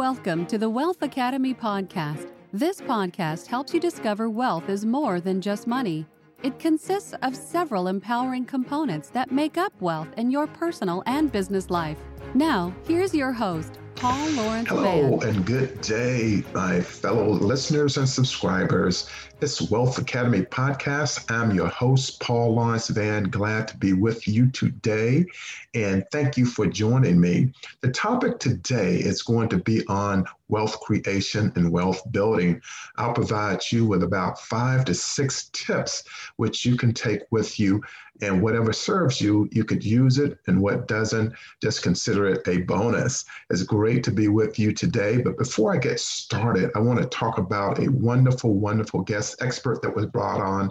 Welcome 0.00 0.46
to 0.46 0.56
the 0.56 0.70
Wealth 0.70 1.02
Academy 1.02 1.52
podcast. 1.52 2.32
This 2.54 2.80
podcast 2.80 3.46
helps 3.48 3.74
you 3.74 3.80
discover 3.80 4.30
wealth 4.30 4.70
is 4.70 4.86
more 4.86 5.20
than 5.20 5.42
just 5.42 5.66
money. 5.66 6.06
It 6.42 6.58
consists 6.58 7.12
of 7.20 7.36
several 7.36 7.86
empowering 7.86 8.46
components 8.46 9.10
that 9.10 9.30
make 9.30 9.58
up 9.58 9.74
wealth 9.78 10.08
in 10.16 10.30
your 10.30 10.46
personal 10.46 11.02
and 11.04 11.30
business 11.30 11.68
life. 11.68 11.98
Now, 12.32 12.74
here's 12.88 13.14
your 13.14 13.30
host, 13.30 13.78
Paul 14.00 14.30
Lawrence 14.30 14.66
Hello 14.66 15.18
Van. 15.18 15.28
and 15.28 15.44
good 15.44 15.78
day, 15.82 16.42
my 16.54 16.80
fellow 16.80 17.28
listeners 17.28 17.98
and 17.98 18.08
subscribers. 18.08 19.10
It's 19.42 19.70
Wealth 19.70 19.98
Academy 19.98 20.40
Podcast. 20.40 21.30
I'm 21.30 21.50
your 21.54 21.68
host, 21.68 22.18
Paul 22.18 22.54
Lawrence 22.54 22.88
Van. 22.88 23.24
Glad 23.24 23.68
to 23.68 23.76
be 23.76 23.92
with 23.92 24.26
you 24.26 24.50
today. 24.52 25.26
And 25.74 26.02
thank 26.12 26.38
you 26.38 26.46
for 26.46 26.66
joining 26.66 27.20
me. 27.20 27.52
The 27.82 27.90
topic 27.90 28.38
today 28.38 28.96
is 28.96 29.20
going 29.20 29.50
to 29.50 29.58
be 29.58 29.86
on 29.88 30.24
wealth 30.50 30.80
creation 30.80 31.52
and 31.56 31.70
wealth 31.72 32.02
building. 32.12 32.60
I'll 32.96 33.12
provide 33.12 33.60
you 33.70 33.86
with 33.86 34.02
about 34.02 34.40
five 34.40 34.84
to 34.86 34.94
six 34.94 35.50
tips, 35.52 36.04
which 36.36 36.64
you 36.64 36.76
can 36.76 36.92
take 36.92 37.22
with 37.30 37.58
you. 37.58 37.82
And 38.22 38.42
whatever 38.42 38.72
serves 38.72 39.20
you, 39.20 39.48
you 39.50 39.64
could 39.64 39.84
use 39.84 40.18
it. 40.18 40.38
And 40.46 40.60
what 40.60 40.86
doesn't, 40.86 41.32
just 41.62 41.82
consider 41.82 42.26
it 42.26 42.46
a 42.46 42.58
bonus. 42.62 43.24
It's 43.48 43.62
great 43.62 44.04
to 44.04 44.10
be 44.10 44.28
with 44.28 44.58
you 44.58 44.72
today. 44.72 45.22
But 45.22 45.38
before 45.38 45.74
I 45.74 45.78
get 45.78 46.00
started, 46.00 46.70
I 46.74 46.80
want 46.80 47.00
to 47.00 47.06
talk 47.06 47.38
about 47.38 47.78
a 47.78 47.90
wonderful, 47.90 48.54
wonderful 48.54 49.00
guest 49.02 49.40
expert 49.40 49.80
that 49.82 49.94
was 49.96 50.06
brought 50.06 50.40
on 50.40 50.70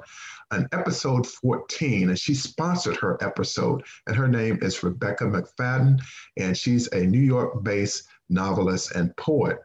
on 0.52 0.68
episode 0.72 1.28
14, 1.28 2.10
and 2.10 2.18
she 2.18 2.34
sponsored 2.34 2.98
her 2.98 3.22
episode. 3.24 3.84
And 4.08 4.16
her 4.16 4.28
name 4.28 4.60
is 4.62 4.84
Rebecca 4.84 5.26
McFadden, 5.26 6.02
and 6.38 6.58
she's 6.58 6.88
a 6.88 7.02
New 7.02 7.20
York 7.20 7.64
based 7.64 8.08
novelist 8.30 8.96
and 8.96 9.16
poet. 9.16 9.60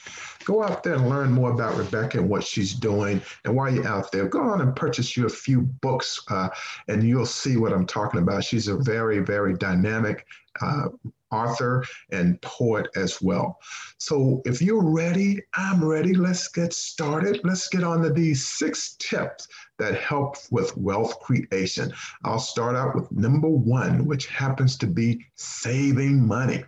Go 0.46 0.64
out 0.64 0.84
there 0.84 0.94
and 0.94 1.10
learn 1.10 1.32
more 1.32 1.52
about 1.52 1.76
Rebecca 1.76 2.20
and 2.20 2.30
what 2.30 2.44
she's 2.44 2.74
doing. 2.74 3.22
And 3.46 3.56
while 3.56 3.74
you're 3.74 3.88
out 3.88 4.12
there, 4.12 4.28
go 4.28 4.42
on 4.42 4.62
and 4.62 4.76
purchase 4.76 5.18
you 5.18 5.26
a 5.26 5.30
few 5.30 5.62
books, 5.62 6.22
uh, 6.30 6.50
and 6.88 7.04
you'll 7.04 7.26
see 7.26 7.58
what 7.58 7.74
I'm 7.74 7.86
talking 7.86 8.22
about. 8.22 8.44
She's 8.44 8.68
a 8.68 8.78
very, 8.78 9.20
very 9.20 9.56
dynamic 9.56 10.26
uh, 10.62 10.90
author 11.32 11.84
and 12.12 12.42
poet 12.42 12.88
as 12.96 13.22
well. 13.22 13.60
So 13.98 14.42
if 14.46 14.62
you're 14.62 14.84
ready, 14.84 15.42
I'm 15.56 15.84
ready. 15.84 16.14
Let's 16.14 16.48
get 16.48 16.74
started. 16.74 17.42
Let's 17.44 17.68
get 17.68 17.84
on 17.84 18.02
to 18.04 18.10
these 18.10 18.48
six 18.48 18.96
tips 19.00 19.48
that 19.80 19.96
help 19.96 20.38
with 20.52 20.76
wealth 20.78 21.20
creation. 21.20 21.94
I'll 22.24 22.40
start 22.40 22.76
out 22.76 22.96
with 22.96 23.12
number 23.12 23.50
one, 23.50 24.06
which 24.06 24.28
happens 24.28 24.78
to 24.78 24.88
be 24.88 25.26
saving 25.36 26.26
money. 26.26 26.64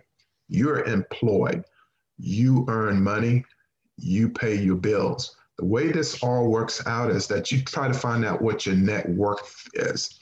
You're 0.48 0.84
employed, 0.84 1.64
you 2.18 2.64
earn 2.68 3.02
money, 3.02 3.44
you 3.96 4.28
pay 4.28 4.54
your 4.56 4.76
bills. 4.76 5.36
The 5.58 5.64
way 5.66 5.92
this 5.92 6.22
all 6.22 6.48
works 6.48 6.86
out 6.86 7.10
is 7.10 7.26
that 7.28 7.52
you 7.52 7.62
try 7.62 7.86
to 7.86 7.94
find 7.94 8.24
out 8.24 8.40
what 8.40 8.64
your 8.64 8.74
net 8.74 9.08
worth 9.10 9.68
is. 9.74 10.19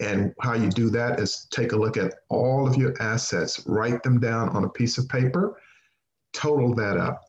And 0.00 0.34
how 0.40 0.54
you 0.54 0.68
do 0.68 0.90
that 0.90 1.20
is 1.20 1.46
take 1.50 1.72
a 1.72 1.76
look 1.76 1.96
at 1.96 2.14
all 2.28 2.68
of 2.68 2.76
your 2.76 2.94
assets, 3.00 3.62
write 3.66 4.02
them 4.02 4.20
down 4.20 4.50
on 4.50 4.64
a 4.64 4.68
piece 4.68 4.98
of 4.98 5.08
paper, 5.08 5.58
total 6.32 6.74
that 6.74 6.96
up. 6.96 7.24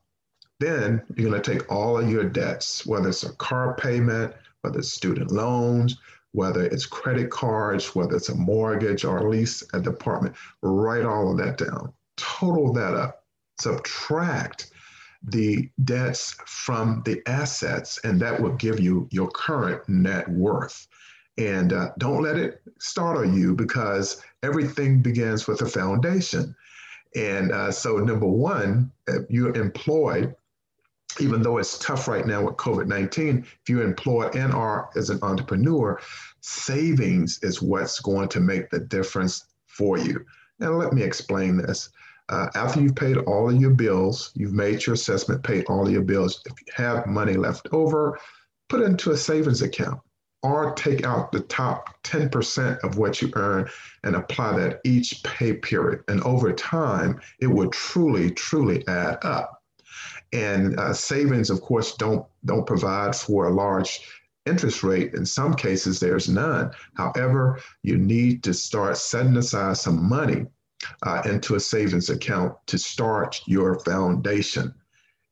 Then 0.59 1.01
you're 1.15 1.29
going 1.29 1.41
to 1.41 1.53
take 1.53 1.71
all 1.71 1.97
of 1.97 2.09
your 2.09 2.25
debts, 2.25 2.85
whether 2.85 3.09
it's 3.09 3.23
a 3.23 3.33
car 3.35 3.75
payment, 3.75 4.33
whether 4.61 4.79
it's 4.79 4.91
student 4.91 5.31
loans, 5.31 5.97
whether 6.33 6.65
it's 6.65 6.85
credit 6.85 7.29
cards, 7.29 7.95
whether 7.95 8.15
it's 8.15 8.29
a 8.29 8.35
mortgage 8.35 9.05
or 9.05 9.29
lease 9.29 9.63
at 9.73 9.83
the 9.83 9.91
apartment, 9.91 10.35
write 10.61 11.05
all 11.05 11.31
of 11.31 11.37
that 11.37 11.57
down, 11.57 11.93
total 12.17 12.73
that 12.73 12.93
up, 12.93 13.23
subtract 13.59 14.71
the 15.23 15.69
debts 15.83 16.35
from 16.45 17.01
the 17.05 17.21
assets, 17.27 17.99
and 18.03 18.19
that 18.19 18.39
will 18.39 18.53
give 18.53 18.79
you 18.79 19.07
your 19.11 19.29
current 19.29 19.87
net 19.87 20.27
worth. 20.29 20.87
And 21.37 21.73
uh, 21.73 21.91
don't 21.97 22.23
let 22.23 22.37
it 22.37 22.61
startle 22.79 23.25
you 23.25 23.55
because 23.55 24.21
everything 24.43 25.01
begins 25.01 25.47
with 25.47 25.61
a 25.61 25.69
foundation. 25.69 26.55
And 27.15 27.51
uh, 27.51 27.71
so, 27.71 27.97
number 27.97 28.27
one, 28.27 28.91
if 29.07 29.29
you're 29.29 29.55
employed, 29.55 30.35
even 31.19 31.41
though 31.41 31.57
it's 31.57 31.77
tough 31.79 32.07
right 32.07 32.25
now 32.25 32.43
with 32.43 32.55
COVID 32.57 32.87
19, 32.87 33.39
if 33.39 33.69
you're 33.69 33.83
employed 33.83 34.35
and 34.35 34.53
are 34.53 34.89
as 34.95 35.09
an 35.09 35.19
entrepreneur, 35.21 35.99
savings 36.41 37.39
is 37.43 37.61
what's 37.61 37.99
going 37.99 38.29
to 38.29 38.39
make 38.39 38.69
the 38.69 38.79
difference 38.79 39.45
for 39.65 39.97
you. 39.97 40.25
And 40.59 40.77
let 40.77 40.93
me 40.93 41.03
explain 41.03 41.57
this. 41.57 41.89
Uh, 42.29 42.47
after 42.55 42.81
you've 42.81 42.95
paid 42.95 43.17
all 43.17 43.49
of 43.49 43.61
your 43.61 43.71
bills, 43.71 44.31
you've 44.35 44.53
made 44.53 44.85
your 44.85 44.95
assessment, 44.95 45.43
paid 45.43 45.65
all 45.67 45.85
of 45.85 45.93
your 45.93 46.01
bills. 46.01 46.41
If 46.45 46.53
you 46.59 46.73
have 46.75 47.07
money 47.07 47.35
left 47.35 47.69
over, 47.71 48.19
put 48.67 48.81
it 48.81 48.85
into 48.85 49.11
a 49.11 49.17
savings 49.17 49.61
account 49.61 50.01
or 50.43 50.73
take 50.73 51.05
out 51.05 51.31
the 51.31 51.39
top 51.41 52.01
10% 52.03 52.79
of 52.83 52.97
what 52.97 53.21
you 53.21 53.31
earn 53.35 53.67
and 54.03 54.15
apply 54.15 54.57
that 54.57 54.79
each 54.83 55.23
pay 55.23 55.53
period. 55.53 56.03
And 56.07 56.21
over 56.21 56.53
time, 56.53 57.19
it 57.39 57.47
will 57.47 57.69
truly, 57.69 58.31
truly 58.31 58.87
add 58.87 59.17
up. 59.23 59.63
And 60.33 60.79
uh, 60.79 60.93
savings, 60.93 61.49
of 61.49 61.61
course, 61.61 61.95
don't 61.95 62.25
don't 62.45 62.67
provide 62.67 63.15
for 63.15 63.47
a 63.47 63.53
large 63.53 64.01
interest 64.45 64.83
rate. 64.83 65.13
In 65.13 65.25
some 65.25 65.53
cases, 65.53 65.99
there's 65.99 66.29
none. 66.29 66.71
However, 66.95 67.59
you 67.83 67.97
need 67.97 68.43
to 68.43 68.53
start 68.53 68.97
setting 68.97 69.37
aside 69.37 69.77
some 69.77 70.07
money 70.07 70.45
uh, 71.03 71.21
into 71.25 71.55
a 71.55 71.59
savings 71.59 72.09
account 72.09 72.55
to 72.67 72.77
start 72.77 73.41
your 73.47 73.79
foundation. 73.79 74.73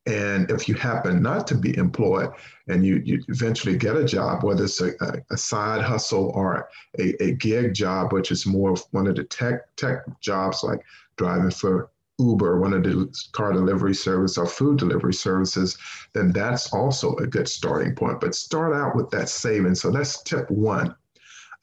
And 0.07 0.51
if 0.51 0.69
you 0.69 0.75
happen 0.75 1.23
not 1.23 1.47
to 1.47 1.55
be 1.55 1.75
employed 1.77 2.29
and 2.67 2.85
you, 2.85 3.01
you 3.03 3.23
eventually 3.27 3.75
get 3.75 3.95
a 3.95 4.05
job, 4.05 4.43
whether 4.43 4.66
it's 4.66 4.79
a, 4.79 4.91
a 5.31 5.38
side 5.38 5.81
hustle 5.81 6.31
or 6.35 6.69
a, 6.99 7.23
a 7.23 7.31
gig 7.33 7.73
job, 7.73 8.13
which 8.13 8.31
is 8.31 8.45
more 8.45 8.71
of 8.71 8.83
one 8.91 9.07
of 9.07 9.16
the 9.16 9.23
tech 9.23 9.75
tech 9.77 10.03
jobs 10.19 10.63
like 10.63 10.81
driving 11.17 11.49
for 11.49 11.89
Uber, 12.19 12.59
one 12.59 12.73
of 12.73 12.83
the 12.83 13.13
car 13.33 13.51
delivery 13.51 13.95
service 13.95 14.38
or 14.38 14.45
food 14.45 14.77
delivery 14.77 15.13
services, 15.13 15.77
then 16.13 16.31
that's 16.31 16.72
also 16.72 17.16
a 17.17 17.27
good 17.27 17.47
starting 17.47 17.93
point. 17.95 18.22
But 18.22 18.35
start 18.35 18.73
out 18.73 18.95
with 18.95 19.09
that 19.09 19.27
saving. 19.27 19.75
So 19.75 19.91
that's 19.91 20.22
tip 20.23 20.49
one. 20.49 20.95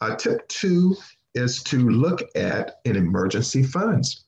Uh, 0.00 0.16
tip 0.16 0.47
two 0.48 0.97
is 1.34 1.62
to 1.62 1.88
look 1.88 2.22
at 2.34 2.80
an 2.84 2.97
emergency 2.97 3.62
funds. 3.62 4.24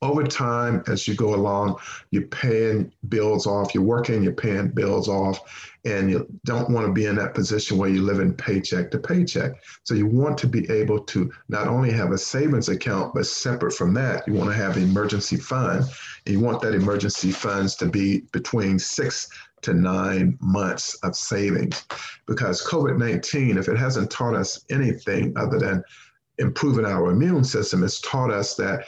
Over 0.00 0.24
time, 0.24 0.82
as 0.86 1.08
you 1.08 1.14
go 1.14 1.34
along, 1.34 1.76
you're 2.10 2.28
paying 2.28 2.92
bills 3.08 3.46
off, 3.46 3.74
you're 3.74 3.82
working, 3.82 4.22
you're 4.22 4.32
paying 4.32 4.68
bills 4.68 5.08
off, 5.08 5.40
and 5.84 6.10
you 6.10 6.26
don't 6.44 6.70
want 6.70 6.86
to 6.86 6.92
be 6.92 7.06
in 7.06 7.16
that 7.16 7.34
position 7.34 7.78
where 7.78 7.88
you're 7.88 8.02
living 8.02 8.34
paycheck 8.34 8.90
to 8.90 8.98
paycheck. 8.98 9.52
So 9.84 9.94
you 9.94 10.06
want 10.06 10.38
to 10.38 10.46
be 10.46 10.68
able 10.70 11.00
to 11.04 11.32
not 11.48 11.68
only 11.68 11.90
have 11.92 12.12
a 12.12 12.18
savings 12.18 12.68
account, 12.68 13.14
but 13.14 13.26
separate 13.26 13.74
from 13.74 13.94
that, 13.94 14.26
you 14.26 14.34
want 14.34 14.50
to 14.50 14.56
have 14.56 14.76
an 14.76 14.82
emergency 14.82 15.36
fund. 15.36 15.84
And 16.26 16.34
you 16.34 16.40
want 16.40 16.60
that 16.62 16.74
emergency 16.74 17.30
funds 17.30 17.74
to 17.76 17.86
be 17.86 18.22
between 18.32 18.78
six 18.78 19.28
to 19.62 19.74
nine 19.74 20.38
months 20.40 20.94
of 21.02 21.16
savings. 21.16 21.84
Because 22.26 22.66
COVID 22.66 22.98
19, 22.98 23.58
if 23.58 23.68
it 23.68 23.78
hasn't 23.78 24.10
taught 24.10 24.34
us 24.34 24.64
anything 24.70 25.32
other 25.36 25.58
than 25.58 25.82
improving 26.38 26.84
our 26.84 27.10
immune 27.10 27.44
system, 27.44 27.82
it's 27.82 28.00
taught 28.00 28.30
us 28.30 28.54
that 28.56 28.84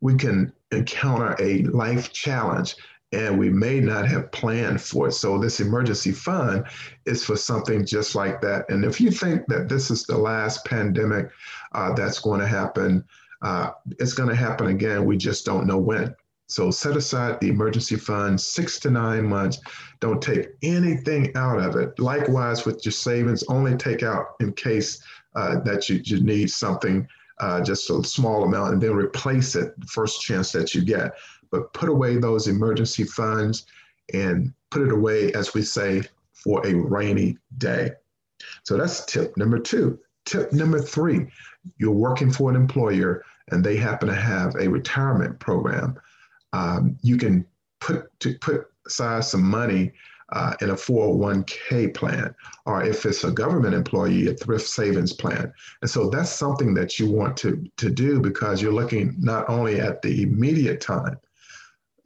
we 0.00 0.14
can 0.14 0.52
encounter 0.70 1.36
a 1.40 1.62
life 1.64 2.12
challenge 2.12 2.76
and 3.12 3.38
we 3.38 3.50
may 3.50 3.78
not 3.78 4.08
have 4.08 4.32
planned 4.32 4.80
for 4.80 5.08
it. 5.08 5.12
So 5.12 5.38
this 5.38 5.60
emergency 5.60 6.12
fund 6.12 6.64
is 7.04 7.24
for 7.24 7.36
something 7.36 7.84
just 7.84 8.14
like 8.14 8.40
that. 8.40 8.64
And 8.70 8.84
if 8.84 9.00
you 9.00 9.10
think 9.10 9.46
that 9.48 9.68
this 9.68 9.90
is 9.90 10.04
the 10.04 10.16
last 10.16 10.64
pandemic 10.64 11.30
uh, 11.72 11.92
that's 11.92 12.18
going 12.18 12.40
to 12.40 12.46
happen, 12.46 13.04
uh, 13.42 13.72
it's 13.98 14.14
going 14.14 14.30
to 14.30 14.34
happen 14.34 14.68
again. 14.68 15.04
We 15.04 15.18
just 15.18 15.44
don't 15.44 15.66
know 15.66 15.78
when. 15.78 16.14
So 16.46 16.70
set 16.70 16.96
aside 16.96 17.40
the 17.40 17.48
emergency 17.48 17.96
fund 17.96 18.40
six 18.40 18.78
to 18.80 18.90
nine 18.90 19.26
months. 19.26 19.58
Don't 20.00 20.22
take 20.22 20.48
anything 20.62 21.34
out 21.34 21.58
of 21.58 21.76
it. 21.76 21.98
Likewise 21.98 22.64
with 22.64 22.84
your 22.84 22.92
savings, 22.92 23.42
only 23.48 23.76
take 23.76 24.02
out 24.02 24.34
in 24.40 24.52
case 24.52 25.02
uh, 25.34 25.60
that 25.60 25.88
you, 25.88 26.00
you 26.04 26.22
need 26.22 26.50
something, 26.50 27.06
uh, 27.42 27.60
just 27.60 27.90
a 27.90 28.02
small 28.02 28.44
amount, 28.44 28.72
and 28.72 28.82
then 28.82 28.92
replace 28.92 29.54
it 29.54 29.78
the 29.78 29.86
first 29.86 30.22
chance 30.22 30.52
that 30.52 30.74
you 30.74 30.82
get. 30.82 31.12
But 31.50 31.72
put 31.74 31.90
away 31.90 32.16
those 32.16 32.48
emergency 32.48 33.04
funds 33.04 33.66
and 34.14 34.52
put 34.70 34.82
it 34.82 34.92
away, 34.92 35.32
as 35.32 35.52
we 35.52 35.62
say, 35.62 36.02
for 36.32 36.66
a 36.66 36.74
rainy 36.74 37.36
day. 37.58 37.90
So 38.64 38.76
that's 38.76 39.04
tip 39.04 39.36
number 39.36 39.58
two. 39.58 39.98
Tip 40.24 40.52
number 40.52 40.80
three 40.80 41.26
you're 41.78 41.92
working 41.92 42.30
for 42.30 42.50
an 42.50 42.56
employer 42.56 43.24
and 43.50 43.64
they 43.64 43.76
happen 43.76 44.08
to 44.08 44.14
have 44.14 44.54
a 44.56 44.68
retirement 44.68 45.38
program. 45.38 45.98
Um, 46.52 46.96
you 47.02 47.16
can 47.16 47.46
put 47.80 48.08
to 48.20 48.38
put 48.38 48.66
aside 48.86 49.24
some 49.24 49.42
money 49.42 49.92
uh, 50.32 50.54
in 50.62 50.70
a 50.70 50.74
401k 50.74 51.94
plan, 51.94 52.34
or 52.64 52.82
if 52.82 53.04
it's 53.04 53.24
a 53.24 53.30
government 53.30 53.74
employee, 53.74 54.28
a 54.28 54.34
thrift 54.34 54.66
savings 54.66 55.12
plan. 55.12 55.52
And 55.82 55.90
so 55.90 56.08
that's 56.08 56.30
something 56.30 56.72
that 56.74 56.98
you 56.98 57.10
want 57.10 57.36
to, 57.38 57.62
to 57.76 57.90
do 57.90 58.18
because 58.20 58.62
you're 58.62 58.72
looking 58.72 59.14
not 59.18 59.48
only 59.50 59.80
at 59.80 60.00
the 60.00 60.22
immediate 60.22 60.80
time, 60.80 61.18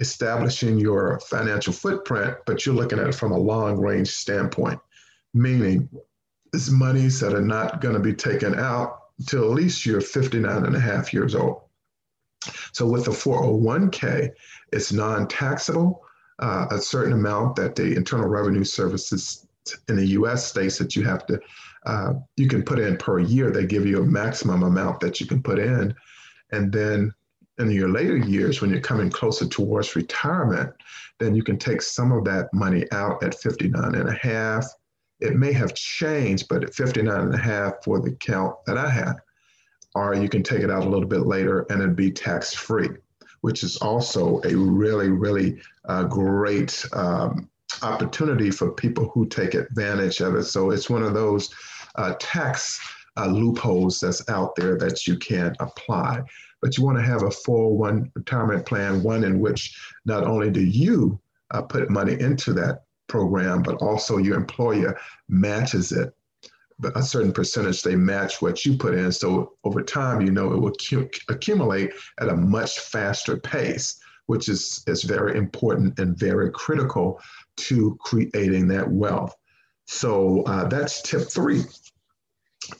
establishing 0.00 0.78
your 0.78 1.20
financial 1.20 1.73
footprint, 1.73 2.37
but 2.46 2.67
you're 2.67 2.75
looking 2.75 2.99
at 2.99 3.06
it 3.06 3.14
from 3.14 3.32
a 3.32 3.38
long 3.38 3.78
range 3.78 4.08
standpoint, 4.08 4.81
meaning 5.32 5.88
it's 6.52 6.69
monies 6.69 7.20
that 7.20 7.32
are 7.32 7.40
not 7.40 7.81
going 7.81 7.94
to 7.94 8.00
be 8.00 8.12
taken 8.12 8.58
out 8.58 8.99
until 9.19 9.44
at 9.44 9.50
least 9.50 9.87
you're 9.87 10.00
59 10.00 10.67
and 10.67 10.76
a 10.76 10.81
half 10.81 11.14
years 11.14 11.34
old. 11.34 11.62
So 12.72 12.87
with 12.87 13.06
the 13.06 13.12
401k, 13.12 14.31
it's 14.72 14.93
non 14.93 15.29
taxable 15.29 16.06
uh, 16.38 16.66
a 16.70 16.78
certain 16.78 17.12
amount 17.12 17.56
that 17.56 17.74
the 17.74 17.94
Internal 17.94 18.28
Revenue 18.28 18.64
Services 18.64 19.46
in 19.88 19.96
the 19.96 20.06
U.S. 20.08 20.46
states 20.46 20.78
that 20.78 20.94
you 20.94 21.02
have 21.04 21.26
to 21.26 21.40
uh, 21.86 22.14
you 22.36 22.48
can 22.48 22.62
put 22.62 22.80
in 22.80 22.96
per 22.96 23.20
year. 23.20 23.50
They 23.50 23.64
give 23.64 23.86
you 23.86 24.02
a 24.02 24.06
maximum 24.06 24.64
amount 24.64 25.00
that 25.00 25.20
you 25.20 25.26
can 25.26 25.42
put 25.42 25.58
in, 25.58 25.94
and 26.52 26.72
then 26.72 27.12
in 27.58 27.70
your 27.70 27.88
later 27.88 28.16
years, 28.16 28.60
when 28.60 28.70
you're 28.70 28.80
coming 28.80 29.08
closer 29.08 29.46
towards 29.46 29.96
retirement, 29.96 30.72
then 31.18 31.34
you 31.34 31.42
can 31.42 31.58
take 31.58 31.80
some 31.80 32.12
of 32.12 32.24
that 32.24 32.52
money 32.52 32.84
out 32.92 33.22
at 33.22 33.34
59 33.34 33.94
and 33.94 34.08
a 34.08 34.12
half. 34.12 34.66
It 35.20 35.36
may 35.36 35.52
have 35.52 35.74
changed, 35.74 36.48
but 36.48 36.62
at 36.62 36.74
59 36.74 37.18
and 37.18 37.34
a 37.34 37.38
half 37.38 37.82
for 37.82 38.00
the 38.00 38.12
count 38.12 38.56
that 38.66 38.76
I 38.76 38.90
had, 38.90 39.14
or 39.94 40.14
you 40.14 40.28
can 40.28 40.42
take 40.42 40.60
it 40.60 40.70
out 40.70 40.84
a 40.84 40.88
little 40.88 41.08
bit 41.08 41.26
later 41.26 41.64
and 41.70 41.80
it'd 41.80 41.96
be 41.96 42.10
tax 42.10 42.52
free 42.52 42.90
which 43.40 43.62
is 43.62 43.76
also 43.78 44.40
a 44.44 44.54
really, 44.54 45.10
really 45.10 45.60
uh, 45.86 46.04
great 46.04 46.84
um, 46.92 47.48
opportunity 47.82 48.50
for 48.50 48.72
people 48.72 49.10
who 49.10 49.26
take 49.26 49.54
advantage 49.54 50.20
of 50.20 50.34
it. 50.34 50.44
So 50.44 50.70
it's 50.70 50.90
one 50.90 51.02
of 51.02 51.14
those 51.14 51.54
uh, 51.96 52.14
tax 52.18 52.80
uh, 53.16 53.26
loopholes 53.26 54.00
that's 54.00 54.28
out 54.28 54.54
there 54.56 54.76
that 54.78 55.06
you 55.06 55.16
can 55.16 55.54
apply. 55.60 56.22
But 56.62 56.76
you 56.76 56.84
want 56.84 56.98
to 56.98 57.04
have 57.04 57.22
a 57.22 57.30
401 57.30 58.10
retirement 58.14 58.66
plan, 58.66 59.02
one 59.02 59.24
in 59.24 59.40
which 59.40 59.78
not 60.04 60.24
only 60.24 60.50
do 60.50 60.64
you 60.64 61.20
uh, 61.50 61.62
put 61.62 61.90
money 61.90 62.18
into 62.18 62.52
that 62.54 62.84
program, 63.08 63.62
but 63.62 63.76
also 63.76 64.18
your 64.18 64.36
employer 64.36 64.98
matches 65.28 65.92
it 65.92 66.14
a 66.94 67.02
certain 67.02 67.32
percentage 67.32 67.82
they 67.82 67.96
match 67.96 68.43
what 68.43 68.64
you 68.64 68.76
put 68.76 68.94
in. 68.94 69.11
So 69.11 69.55
over 69.64 69.82
time, 69.82 70.20
you 70.20 70.31
know, 70.31 70.52
it 70.52 70.58
will 70.58 70.73
cu- 70.73 71.08
accumulate 71.28 71.93
at 72.20 72.28
a 72.28 72.37
much 72.37 72.81
faster 72.81 73.37
pace, 73.37 73.99
which 74.26 74.49
is, 74.49 74.82
is 74.87 75.02
very 75.02 75.38
important 75.38 75.99
and 75.99 76.19
very 76.19 76.50
critical 76.50 77.20
to 77.56 77.96
creating 78.00 78.69
that 78.69 78.90
wealth. 78.90 79.34
So 79.87 80.43
uh, 80.43 80.69
that's 80.69 81.00
tip 81.02 81.31
three. 81.31 81.62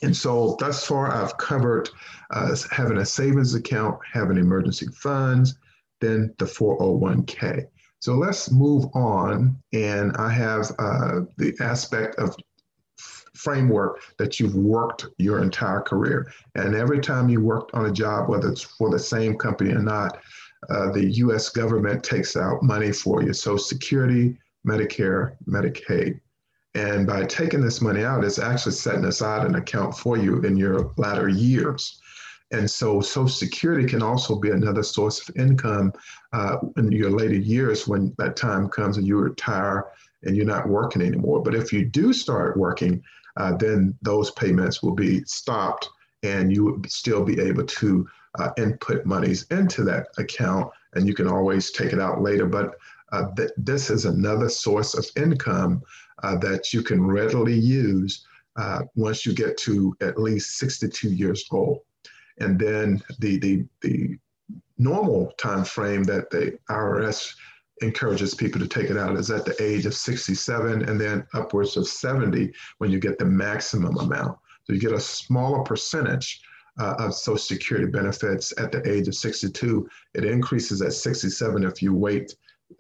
And 0.03 0.15
so 0.15 0.57
thus 0.59 0.85
far, 0.85 1.13
I've 1.13 1.37
covered 1.39 1.89
uh, 2.31 2.57
having 2.71 2.99
a 2.99 3.07
savings 3.07 3.55
account, 3.55 3.99
having 4.13 4.37
emergency 4.37 4.89
funds, 5.01 5.57
then 6.01 6.35
the 6.39 6.45
401k. 6.45 7.67
So 8.01 8.15
let's 8.15 8.51
move 8.51 8.85
on. 8.95 9.57
And 9.73 10.17
I 10.17 10.31
have 10.31 10.73
uh, 10.79 11.21
the 11.39 11.57
aspect 11.61 12.17
of 12.17 12.37
framework 13.37 14.01
that 14.19 14.41
you've 14.41 14.55
worked 14.55 15.07
your 15.19 15.43
entire 15.43 15.81
career. 15.81 16.33
And 16.55 16.75
every 16.75 17.01
time 17.01 17.29
you 17.29 17.41
worked 17.41 17.75
on 17.75 17.87
a 17.87 17.93
job, 17.93 18.29
whether 18.29 18.51
it's 18.51 18.63
for 18.63 18.91
the 18.91 18.99
same 18.99 19.37
company 19.37 19.73
or 19.73 19.83
not, 19.83 20.19
uh, 20.71 20.91
the 20.93 21.05
US 21.05 21.51
government 21.51 22.03
takes 22.03 22.37
out 22.37 22.63
money 22.63 22.93
for 22.93 23.23
you. 23.23 23.33
So, 23.33 23.57
Security, 23.57 24.39
Medicare, 24.67 25.37
Medicaid. 25.47 26.21
And 26.75 27.07
by 27.07 27.25
taking 27.25 27.63
this 27.63 27.81
money 27.81 28.05
out, 28.05 28.25
it's 28.25 28.39
actually 28.39 28.73
setting 28.73 29.05
aside 29.05 29.47
an 29.47 29.55
account 29.55 29.97
for 29.97 30.19
you 30.19 30.41
in 30.43 30.57
your 30.57 30.93
latter 30.97 31.29
years. 31.29 32.01
And 32.53 32.71
so 32.71 33.01
Social 33.01 33.29
Security 33.29 33.89
can 33.89 34.03
also 34.03 34.37
be 34.37 34.51
another 34.51 34.83
source 34.83 35.27
of 35.27 35.37
income 35.37 35.93
uh, 36.33 36.59
in 36.77 36.93
your 36.93 37.11
later 37.11 37.35
years 37.35 37.89
when 37.89 38.15
that 38.19 38.37
time 38.37 38.69
comes 38.69 38.99
and 38.99 39.07
you 39.07 39.17
retire 39.17 39.87
and 40.23 40.37
you're 40.37 40.47
not 40.47 40.69
working 40.69 41.03
anymore. 41.03 41.43
But 41.43 41.55
if 41.55 41.73
you 41.73 41.85
do 41.85 42.13
start 42.13 42.57
working, 42.57 43.03
uh, 43.37 43.55
then 43.57 43.97
those 44.03 44.31
payments 44.33 44.83
will 44.83 44.95
be 44.95 45.23
stopped 45.25 45.89
and 46.23 46.53
you 46.53 46.65
would 46.65 46.91
still 46.91 47.25
be 47.25 47.41
able 47.41 47.65
to 47.65 48.07
uh, 48.39 48.51
input 48.59 49.05
monies 49.07 49.47
into 49.51 49.83
that 49.85 50.09
account 50.19 50.71
and 50.95 51.07
you 51.07 51.15
can 51.15 51.29
always 51.29 51.71
take 51.71 51.93
it 51.93 52.01
out 52.01 52.23
later. 52.23 52.47
But 52.47 52.75
uh, 53.13 53.27
th- 53.37 53.51
this 53.57 53.91
is 53.91 54.05
another 54.05 54.49
source 54.49 54.95
of 54.95 55.07
income 55.17 55.83
uh, 56.23 56.37
that 56.39 56.73
you 56.73 56.83
can 56.83 57.07
readily 57.07 57.59
use 57.59 58.27
uh, 58.57 58.83
once 58.95 59.27
you 59.27 59.35
get 59.35 59.57
to 59.59 59.95
at 60.01 60.19
least 60.19 60.59
62 60.59 61.11
years 61.11 61.47
old. 61.51 61.81
And 62.39 62.59
then 62.59 63.03
the, 63.19 63.39
the, 63.39 63.65
the 63.83 64.19
normal 64.79 65.33
time 65.39 65.65
frame 65.65 66.05
that 66.05 66.31
the 66.31 66.59
IRS 66.71 67.35
encourages 67.83 68.35
people 68.35 68.61
to 68.61 68.67
take 68.67 68.91
it 68.91 68.97
out 68.97 69.17
is 69.17 69.31
at 69.31 69.45
the 69.45 69.61
age 69.63 69.87
of 69.87 69.95
67 69.95 70.89
and 70.89 71.01
then 71.01 71.27
upwards 71.35 71.77
of 71.77 71.87
70 71.87 72.53
when 72.79 72.91
you 72.91 72.99
get 72.99 73.19
the 73.19 73.25
maximum 73.25 73.97
amount. 73.99 74.39
So 74.65 74.73
you 74.73 74.81
get 74.81 74.93
a 74.93 75.01
smaller 75.01 75.63
percentage 75.63 76.41
uh, 76.79 76.95
of 76.99 77.15
Social 77.15 77.39
Security 77.39 77.87
benefits 77.87 78.53
at 78.59 78.73
the 78.73 78.87
age 78.91 79.09
of 79.09 79.15
62. 79.15 79.89
It 80.15 80.25
increases 80.25 80.83
at 80.83 80.93
67 80.93 81.65
if 81.65 81.83
you 81.83 81.95
wait 81.95 82.35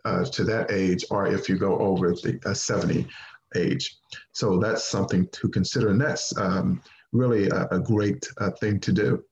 uh, 0.05 0.25
to 0.25 0.45
that 0.45 0.71
age 0.71 1.05
or 1.11 1.27
if 1.27 1.49
you 1.49 1.57
go 1.57 1.79
over 1.79 2.13
the 2.13 2.41
uh, 2.45 2.55
70 2.55 3.07
age. 3.55 3.99
So 4.33 4.59
that's 4.59 4.85
something 4.85 5.29
to 5.33 5.49
consider. 5.49 5.91
And 5.91 6.00
that's 6.00 6.37
um, 6.37 6.83
really 7.12 7.49
a, 7.49 7.67
a 7.71 7.81
great 7.81 8.26
uh, 8.38 8.50
thing 8.61 8.81
to 8.81 8.93
do. 8.93 9.25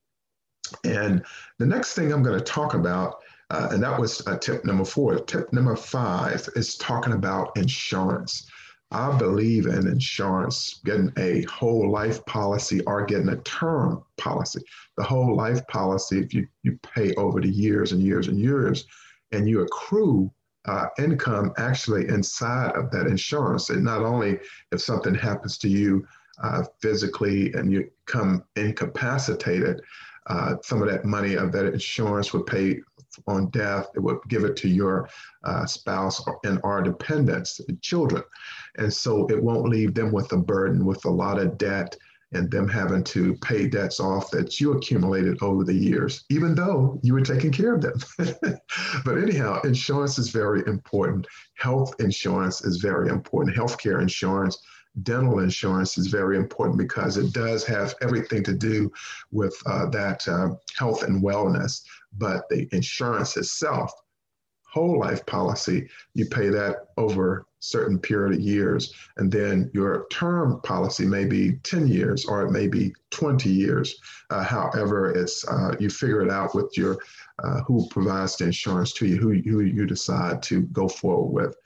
And 0.84 1.24
the 1.58 1.66
next 1.66 1.94
thing 1.94 2.12
I'm 2.12 2.22
going 2.22 2.38
to 2.38 2.44
talk 2.44 2.74
about 2.74 3.16
uh, 3.50 3.68
and 3.70 3.82
that 3.82 3.98
was 3.98 4.26
uh, 4.26 4.38
tip 4.38 4.64
number 4.64 4.84
four. 4.84 5.18
Tip 5.18 5.52
number 5.52 5.76
five 5.76 6.48
is 6.56 6.76
talking 6.76 7.12
about 7.12 7.56
insurance. 7.56 8.48
I 8.90 9.16
believe 9.18 9.66
in 9.66 9.88
insurance, 9.88 10.80
getting 10.84 11.12
a 11.18 11.42
whole 11.44 11.90
life 11.90 12.24
policy 12.26 12.80
or 12.82 13.04
getting 13.04 13.30
a 13.30 13.36
term 13.38 14.04
policy. 14.18 14.60
The 14.96 15.02
whole 15.02 15.36
life 15.36 15.66
policy, 15.66 16.20
if 16.20 16.32
you, 16.32 16.46
you 16.62 16.78
pay 16.82 17.12
over 17.14 17.40
the 17.40 17.48
years 17.48 17.92
and 17.92 18.00
years 18.00 18.28
and 18.28 18.38
years, 18.38 18.86
and 19.32 19.48
you 19.48 19.62
accrue 19.62 20.30
uh, 20.66 20.86
income 20.98 21.52
actually 21.58 22.08
inside 22.08 22.72
of 22.76 22.90
that 22.92 23.06
insurance. 23.06 23.70
And 23.70 23.84
not 23.84 24.02
only 24.02 24.38
if 24.70 24.80
something 24.80 25.14
happens 25.14 25.58
to 25.58 25.68
you 25.68 26.06
uh, 26.42 26.64
physically 26.80 27.52
and 27.54 27.72
you 27.72 27.90
come 28.06 28.44
incapacitated, 28.56 29.80
uh, 30.26 30.56
some 30.62 30.80
of 30.82 30.88
that 30.88 31.04
money 31.04 31.34
of 31.34 31.52
that 31.52 31.66
insurance 31.66 32.32
would 32.32 32.46
pay 32.46 32.80
on 33.26 33.50
death, 33.50 33.88
it 33.94 34.00
would 34.00 34.18
give 34.28 34.44
it 34.44 34.56
to 34.56 34.68
your 34.68 35.08
uh, 35.44 35.66
spouse 35.66 36.22
and 36.44 36.60
our 36.64 36.82
dependents, 36.82 37.60
children. 37.80 38.22
And 38.76 38.92
so 38.92 39.26
it 39.28 39.42
won't 39.42 39.68
leave 39.68 39.94
them 39.94 40.12
with 40.12 40.32
a 40.32 40.36
burden, 40.36 40.84
with 40.84 41.04
a 41.04 41.10
lot 41.10 41.38
of 41.38 41.58
debt, 41.58 41.96
and 42.32 42.50
them 42.50 42.68
having 42.68 43.04
to 43.04 43.34
pay 43.36 43.68
debts 43.68 44.00
off 44.00 44.30
that 44.30 44.60
you 44.60 44.72
accumulated 44.72 45.40
over 45.40 45.64
the 45.64 45.74
years, 45.74 46.24
even 46.30 46.54
though 46.54 46.98
you 47.02 47.14
were 47.14 47.20
taking 47.20 47.52
care 47.52 47.74
of 47.74 47.80
them. 47.80 47.94
but 49.04 49.18
anyhow, 49.18 49.60
insurance 49.62 50.18
is 50.18 50.30
very 50.30 50.62
important. 50.66 51.26
Health 51.54 51.94
insurance 52.00 52.64
is 52.64 52.78
very 52.78 53.08
important. 53.08 53.56
Healthcare 53.56 54.02
insurance 54.02 54.58
dental 55.02 55.40
insurance 55.40 55.98
is 55.98 56.06
very 56.06 56.36
important 56.36 56.78
because 56.78 57.16
it 57.16 57.32
does 57.32 57.64
have 57.64 57.94
everything 58.00 58.42
to 58.44 58.54
do 58.54 58.90
with 59.32 59.56
uh, 59.66 59.86
that 59.90 60.26
uh, 60.28 60.50
health 60.76 61.02
and 61.02 61.22
wellness. 61.22 61.82
But 62.16 62.48
the 62.48 62.68
insurance 62.72 63.36
itself, 63.36 63.92
whole 64.62 64.98
life 64.98 65.24
policy, 65.26 65.88
you 66.14 66.26
pay 66.26 66.48
that 66.48 66.88
over 66.96 67.46
certain 67.64 67.98
period 67.98 68.34
of 68.34 68.40
years. 68.40 68.92
And 69.16 69.32
then 69.32 69.70
your 69.72 70.06
term 70.10 70.60
policy 70.62 71.06
may 71.06 71.24
be 71.24 71.52
10 71.62 71.86
years 71.86 72.26
or 72.26 72.42
it 72.42 72.50
may 72.50 72.68
be 72.68 72.92
20 73.10 73.48
years. 73.48 73.96
Uh, 74.30 74.44
however, 74.44 75.10
it's 75.12 75.46
uh, 75.48 75.74
you 75.80 75.88
figure 75.88 76.22
it 76.22 76.30
out 76.30 76.54
with 76.54 76.76
your 76.76 76.98
uh, 77.42 77.62
who 77.62 77.88
provides 77.88 78.36
the 78.36 78.44
insurance 78.44 78.92
to 78.92 79.06
you, 79.06 79.16
who, 79.16 79.32
who 79.32 79.60
you 79.60 79.86
decide 79.86 80.42
to 80.42 80.62
go 80.62 80.88
forward 80.88 81.32
with. 81.32 81.56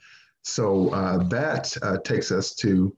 So 0.41 0.89
uh, 0.89 1.23
that 1.29 1.75
uh, 1.83 1.97
takes 1.97 2.31
us 2.31 2.55
to 2.55 2.95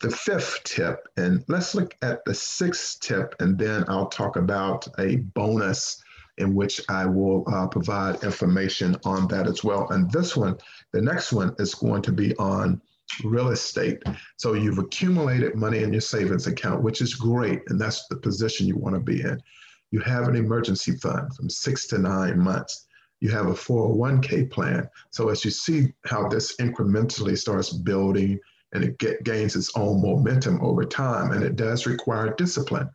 the 0.00 0.10
fifth 0.10 0.62
tip. 0.64 1.08
And 1.16 1.44
let's 1.48 1.74
look 1.74 1.96
at 2.02 2.24
the 2.24 2.34
sixth 2.34 3.00
tip, 3.00 3.34
and 3.40 3.58
then 3.58 3.84
I'll 3.88 4.08
talk 4.08 4.36
about 4.36 4.86
a 4.98 5.16
bonus 5.16 6.02
in 6.38 6.54
which 6.54 6.80
I 6.88 7.04
will 7.06 7.44
uh, 7.52 7.66
provide 7.66 8.22
information 8.24 8.96
on 9.04 9.28
that 9.28 9.46
as 9.46 9.62
well. 9.62 9.88
And 9.90 10.10
this 10.10 10.36
one, 10.36 10.56
the 10.92 11.02
next 11.02 11.32
one 11.32 11.54
is 11.58 11.74
going 11.74 12.02
to 12.02 12.12
be 12.12 12.34
on 12.36 12.80
real 13.24 13.50
estate. 13.50 14.02
So 14.36 14.54
you've 14.54 14.78
accumulated 14.78 15.54
money 15.54 15.82
in 15.82 15.92
your 15.92 16.00
savings 16.00 16.46
account, 16.46 16.82
which 16.82 17.02
is 17.02 17.14
great. 17.14 17.60
And 17.68 17.80
that's 17.80 18.06
the 18.08 18.16
position 18.16 18.66
you 18.66 18.76
want 18.76 18.94
to 18.94 19.00
be 19.00 19.20
in. 19.20 19.40
You 19.90 20.00
have 20.00 20.28
an 20.28 20.36
emergency 20.36 20.92
fund 20.92 21.34
from 21.34 21.50
six 21.50 21.86
to 21.88 21.98
nine 21.98 22.38
months. 22.38 22.86
You 23.20 23.30
have 23.30 23.48
a 23.48 23.54
401k 23.54 24.50
plan. 24.50 24.88
So 25.10 25.28
as 25.28 25.44
you 25.44 25.50
see 25.50 25.92
how 26.06 26.28
this 26.28 26.56
incrementally 26.56 27.36
starts 27.36 27.70
building 27.70 28.38
and 28.72 28.84
it 28.84 28.98
get, 28.98 29.24
gains 29.24 29.56
its 29.56 29.70
own 29.76 30.00
momentum 30.00 30.60
over 30.62 30.84
time, 30.84 31.32
and 31.32 31.42
it 31.42 31.56
does 31.56 31.86
require 31.86 32.34
discipline. 32.34 32.88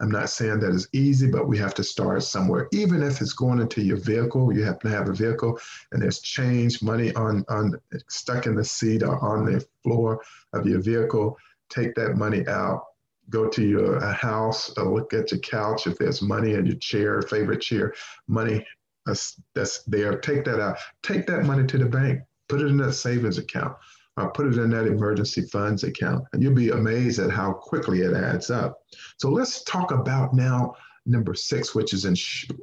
I'm 0.00 0.10
not 0.10 0.30
saying 0.30 0.60
that 0.60 0.72
it's 0.72 0.88
easy, 0.94 1.30
but 1.30 1.46
we 1.46 1.58
have 1.58 1.74
to 1.74 1.84
start 1.84 2.22
somewhere. 2.22 2.68
Even 2.72 3.02
if 3.02 3.20
it's 3.20 3.34
going 3.34 3.60
into 3.60 3.82
your 3.82 3.98
vehicle, 3.98 4.52
you 4.52 4.62
happen 4.62 4.90
to 4.90 4.96
have 4.96 5.08
a 5.08 5.12
vehicle 5.12 5.60
and 5.92 6.00
there's 6.02 6.20
change, 6.20 6.82
money 6.82 7.14
on, 7.14 7.44
on 7.50 7.78
stuck 8.08 8.46
in 8.46 8.54
the 8.54 8.64
seat 8.64 9.02
or 9.02 9.18
on 9.22 9.44
the 9.44 9.64
floor 9.82 10.22
of 10.54 10.66
your 10.66 10.80
vehicle, 10.80 11.36
take 11.68 11.94
that 11.96 12.16
money 12.16 12.46
out, 12.48 12.86
go 13.28 13.46
to 13.48 13.62
your 13.62 14.02
uh, 14.02 14.14
house, 14.14 14.72
or 14.78 14.84
look 14.84 15.12
at 15.12 15.30
your 15.32 15.40
couch. 15.40 15.86
If 15.86 15.98
there's 15.98 16.22
money 16.22 16.54
in 16.54 16.64
your 16.64 16.76
chair, 16.76 17.20
favorite 17.20 17.60
chair, 17.60 17.92
money 18.26 18.66
that's, 19.04 19.38
that's 19.54 19.82
there, 19.84 20.18
take 20.18 20.46
that 20.46 20.60
out. 20.60 20.78
Take 21.02 21.26
that 21.26 21.44
money 21.44 21.66
to 21.66 21.76
the 21.76 21.84
bank, 21.84 22.22
put 22.48 22.62
it 22.62 22.68
in 22.68 22.80
a 22.80 22.90
savings 22.90 23.36
account 23.36 23.76
uh, 24.16 24.26
put 24.28 24.46
it 24.46 24.58
in 24.58 24.70
that 24.70 24.86
emergency 24.86 25.42
funds 25.42 25.84
account, 25.84 26.24
and 26.32 26.42
you'll 26.42 26.54
be 26.54 26.70
amazed 26.70 27.18
at 27.18 27.30
how 27.30 27.52
quickly 27.52 28.00
it 28.00 28.14
adds 28.14 28.50
up. 28.50 28.80
So 29.18 29.30
let's 29.30 29.62
talk 29.64 29.92
about 29.92 30.34
now 30.34 30.74
number 31.06 31.34
six, 31.34 31.74
which 31.74 31.94
is 31.94 32.04
in 32.04 32.16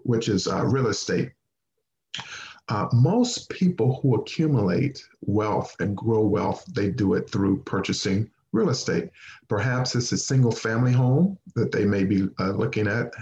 which 0.04 0.30
is 0.30 0.48
uh, 0.48 0.66
real 0.66 0.88
estate. 0.88 1.32
Uh, 2.70 2.88
most 2.92 3.50
people 3.50 4.00
who 4.02 4.16
accumulate 4.16 5.02
wealth 5.22 5.74
and 5.80 5.96
grow 5.96 6.22
wealth, 6.22 6.66
they 6.74 6.90
do 6.90 7.14
it 7.14 7.30
through 7.30 7.64
purchasing 7.64 8.30
real 8.52 8.70
estate. 8.70 9.10
Perhaps 9.48 9.96
it's 9.96 10.12
a 10.12 10.18
single 10.18 10.52
family 10.52 10.92
home 10.92 11.38
that 11.56 11.72
they 11.72 11.86
may 11.86 12.04
be 12.04 12.28
uh, 12.40 12.52
looking 12.52 12.88
at 12.88 13.14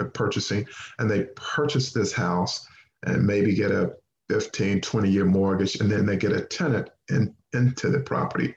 uh, 0.00 0.04
purchasing, 0.12 0.66
and 0.98 1.10
they 1.10 1.24
purchase 1.34 1.92
this 1.92 2.12
house 2.12 2.66
and 3.04 3.26
maybe 3.26 3.54
get 3.54 3.70
a 3.70 3.92
15, 4.28 4.80
20 4.80 5.10
year 5.10 5.24
mortgage, 5.24 5.76
and 5.76 5.90
then 5.90 6.06
they 6.06 6.16
get 6.16 6.32
a 6.32 6.40
tenant 6.40 6.90
in, 7.10 7.34
into 7.52 7.90
the 7.90 8.00
property. 8.00 8.54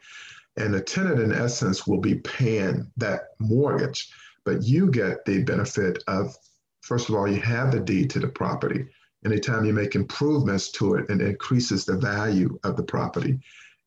And 0.57 0.74
the 0.74 0.81
tenant, 0.81 1.19
in 1.19 1.31
essence, 1.31 1.86
will 1.86 2.00
be 2.00 2.15
paying 2.15 2.91
that 2.97 3.29
mortgage, 3.39 4.09
but 4.43 4.63
you 4.63 4.89
get 4.89 5.24
the 5.25 5.43
benefit 5.43 6.03
of, 6.07 6.36
first 6.81 7.09
of 7.09 7.15
all, 7.15 7.27
you 7.27 7.39
have 7.41 7.71
the 7.71 7.79
deed 7.79 8.09
to 8.12 8.19
the 8.19 8.27
property. 8.27 8.86
Anytime 9.25 9.65
you 9.65 9.74
make 9.74 9.95
improvements 9.95 10.71
to 10.71 10.95
it, 10.95 11.09
it 11.09 11.21
increases 11.21 11.86
the 11.86 11.97
value 11.97 12.57
of 12.63 12.75
the 12.75 12.83
property. 12.83 13.39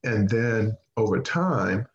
And 0.05 0.29
then 0.29 0.77
over 0.97 1.21
time, 1.21 1.87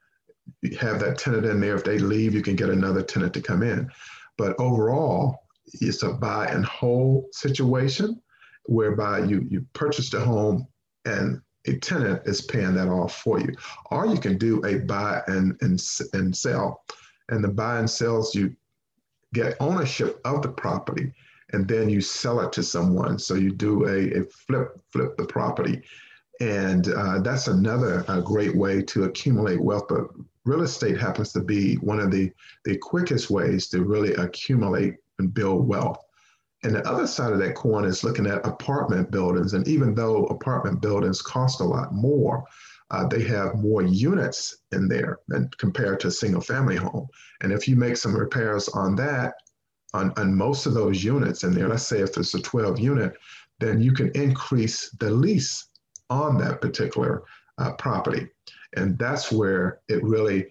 you 0.61 0.77
have 0.77 0.99
that 0.99 1.17
tenant 1.17 1.45
in 1.45 1.59
there. 1.59 1.75
If 1.75 1.83
they 1.83 1.99
leave, 1.99 2.33
you 2.33 2.41
can 2.41 2.55
get 2.55 2.69
another 2.69 3.01
tenant 3.01 3.33
to 3.35 3.41
come 3.41 3.63
in. 3.63 3.89
But 4.37 4.59
overall, 4.59 5.43
it's 5.65 6.03
a 6.03 6.13
buy 6.13 6.47
and 6.47 6.65
hold 6.65 7.33
situation 7.33 8.21
whereby 8.65 9.19
you, 9.19 9.45
you 9.49 9.65
purchased 9.73 10.13
a 10.13 10.19
home 10.19 10.67
and 11.05 11.41
a 11.67 11.77
tenant 11.77 12.21
is 12.25 12.41
paying 12.41 12.75
that 12.75 12.87
off 12.87 13.21
for 13.21 13.39
you. 13.39 13.53
Or 13.91 14.05
you 14.05 14.17
can 14.17 14.37
do 14.37 14.63
a 14.65 14.79
buy 14.79 15.21
and, 15.27 15.57
and, 15.61 15.81
and 16.13 16.35
sell. 16.35 16.83
And 17.29 17.43
the 17.43 17.49
buy 17.49 17.79
and 17.79 17.89
sells, 17.89 18.35
you 18.35 18.55
get 19.33 19.57
ownership 19.59 20.21
of 20.25 20.41
the 20.41 20.49
property 20.49 21.11
and 21.53 21.67
then 21.67 21.89
you 21.89 22.01
sell 22.01 22.39
it 22.41 22.51
to 22.53 22.63
someone. 22.63 23.19
So 23.19 23.35
you 23.35 23.51
do 23.51 23.87
a, 23.87 24.19
a 24.19 24.23
flip, 24.25 24.79
flip 24.91 25.17
the 25.17 25.25
property. 25.25 25.83
And 26.41 26.89
uh, 26.89 27.19
that's 27.19 27.47
another 27.47 28.03
uh, 28.07 28.21
great 28.21 28.55
way 28.55 28.81
to 28.83 29.05
accumulate 29.05 29.61
wealth. 29.61 29.87
But 29.87 30.07
real 30.43 30.63
estate 30.63 30.99
happens 30.99 31.31
to 31.33 31.39
be 31.39 31.75
one 31.75 31.99
of 31.99 32.11
the, 32.11 32.31
the 32.65 32.77
quickest 32.77 33.29
ways 33.29 33.67
to 33.69 33.83
really 33.83 34.13
accumulate 34.13 34.95
and 35.19 35.33
build 35.33 35.67
wealth. 35.67 36.04
And 36.65 36.75
the 36.75 36.89
other 36.89 37.05
side 37.05 37.31
of 37.31 37.37
that 37.39 37.53
coin 37.53 37.85
is 37.85 38.03
looking 38.03 38.25
at 38.25 38.43
apartment 38.43 39.11
buildings. 39.11 39.53
And 39.53 39.67
even 39.67 39.93
though 39.93 40.25
apartment 40.25 40.81
buildings 40.81 41.21
cost 41.21 41.61
a 41.61 41.63
lot 41.63 41.93
more, 41.93 42.43
uh, 42.89 43.07
they 43.07 43.21
have 43.25 43.53
more 43.53 43.83
units 43.83 44.57
in 44.71 44.87
there 44.87 45.19
than 45.27 45.47
compared 45.59 45.99
to 45.99 46.07
a 46.07 46.11
single 46.11 46.41
family 46.41 46.75
home. 46.75 47.07
And 47.41 47.51
if 47.51 47.67
you 47.67 47.75
make 47.75 47.97
some 47.97 48.15
repairs 48.15 48.67
on 48.69 48.95
that, 48.95 49.35
on, 49.93 50.11
on 50.17 50.35
most 50.35 50.65
of 50.65 50.73
those 50.73 51.03
units 51.03 51.43
in 51.43 51.53
there, 51.53 51.69
let's 51.69 51.85
say 51.85 51.99
if 51.99 52.17
it's 52.17 52.33
a 52.33 52.41
12 52.41 52.79
unit, 52.79 53.13
then 53.59 53.79
you 53.79 53.93
can 53.93 54.09
increase 54.15 54.89
the 54.99 55.11
lease 55.11 55.67
on 56.09 56.35
that 56.39 56.61
particular 56.61 57.25
uh, 57.59 57.73
property. 57.73 58.27
And 58.75 58.97
that's 58.97 59.31
where 59.31 59.81
it 59.87 60.03
really 60.03 60.47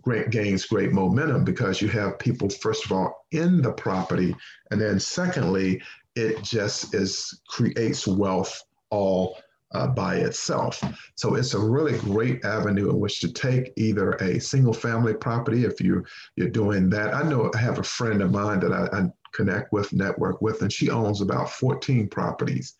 great 0.00 0.30
gains 0.30 0.66
great 0.66 0.92
momentum 0.92 1.44
because 1.44 1.80
you 1.80 1.88
have 1.88 2.18
people 2.18 2.48
first 2.48 2.84
of 2.84 2.92
all 2.92 3.26
in 3.30 3.62
the 3.62 3.72
property. 3.72 4.34
And 4.70 4.80
then 4.80 4.98
secondly 4.98 5.82
it 6.16 6.42
just 6.42 6.94
is 6.94 7.40
creates 7.48 8.06
wealth 8.06 8.62
all 8.90 9.38
uh, 9.72 9.88
by 9.88 10.16
itself. 10.16 10.82
So 11.16 11.34
it's 11.34 11.54
a 11.54 11.58
really 11.58 11.98
great 11.98 12.44
avenue 12.44 12.90
in 12.90 13.00
which 13.00 13.20
to 13.20 13.32
take 13.32 13.72
either 13.76 14.12
a 14.12 14.40
single 14.40 14.72
family 14.72 15.14
property 15.14 15.64
if 15.64 15.80
you 15.80 16.04
you're 16.36 16.50
doing 16.50 16.88
that. 16.90 17.12
I 17.12 17.22
know 17.22 17.50
i 17.54 17.58
have 17.58 17.78
a 17.78 17.84
friend 17.84 18.22
of 18.22 18.30
mine 18.30 18.60
that 18.60 18.72
I, 18.72 18.86
I 18.96 19.10
connect 19.32 19.72
with 19.72 19.92
network 19.92 20.40
with 20.40 20.62
and 20.62 20.72
she 20.72 20.90
owns 20.90 21.20
about 21.20 21.50
14 21.50 22.08
properties 22.08 22.74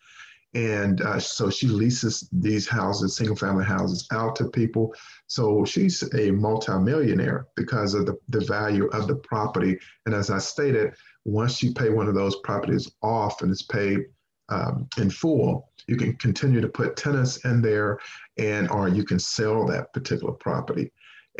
and 0.55 1.01
uh, 1.01 1.19
so 1.19 1.49
she 1.49 1.67
leases 1.67 2.29
these 2.31 2.65
houses, 2.65 3.17
single 3.17 3.35
family 3.35 3.65
houses, 3.65 4.07
out 4.11 4.37
to 4.37 4.49
people. 4.49 4.95
So 5.27 5.65
she's 5.65 6.01
a 6.15 6.31
multimillionaire 6.31 7.47
because 7.57 7.93
of 7.93 8.05
the, 8.05 8.17
the 8.29 8.39
value 8.45 8.87
of 8.87 9.09
the 9.09 9.17
property. 9.17 9.77
And 10.05 10.15
as 10.15 10.29
I 10.29 10.37
stated, 10.37 10.95
once 11.25 11.61
you 11.61 11.73
pay 11.73 11.89
one 11.89 12.07
of 12.07 12.15
those 12.15 12.37
properties 12.37 12.89
off 13.03 13.41
and 13.41 13.51
it's 13.51 13.63
paid 13.63 14.05
um, 14.47 14.87
in 14.97 15.09
full, 15.09 15.71
you 15.87 15.97
can 15.97 16.15
continue 16.15 16.61
to 16.61 16.69
put 16.69 16.95
tenants 16.95 17.43
in 17.43 17.61
there 17.61 17.99
and 18.37 18.69
or 18.71 18.87
you 18.87 19.03
can 19.03 19.19
sell 19.19 19.65
that 19.67 19.91
particular 19.91 20.33
property. 20.33 20.89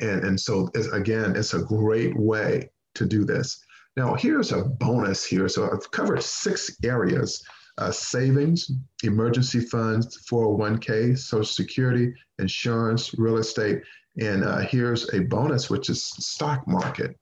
And, 0.01 0.25
and 0.25 0.39
so 0.39 0.69
it's, 0.75 0.87
again, 0.87 1.37
it's 1.37 1.53
a 1.53 1.63
great 1.63 2.17
way 2.17 2.69
to 2.95 3.05
do 3.05 3.23
this. 3.23 3.63
Now 3.95 4.15
here's 4.15 4.51
a 4.51 4.65
bonus 4.65 5.23
here. 5.23 5.47
So 5.47 5.71
I've 5.71 5.89
covered 5.91 6.21
six 6.21 6.75
areas 6.83 7.41
uh, 7.77 7.91
savings, 7.91 8.71
emergency 9.03 9.59
funds, 9.59 10.25
401k, 10.29 11.17
Social 11.17 11.43
Security, 11.45 12.13
insurance, 12.39 13.17
real 13.17 13.37
estate, 13.37 13.81
and 14.19 14.43
uh, 14.43 14.59
here's 14.59 15.13
a 15.13 15.21
bonus, 15.21 15.69
which 15.69 15.89
is 15.89 16.03
stock 16.03 16.67
market. 16.67 17.17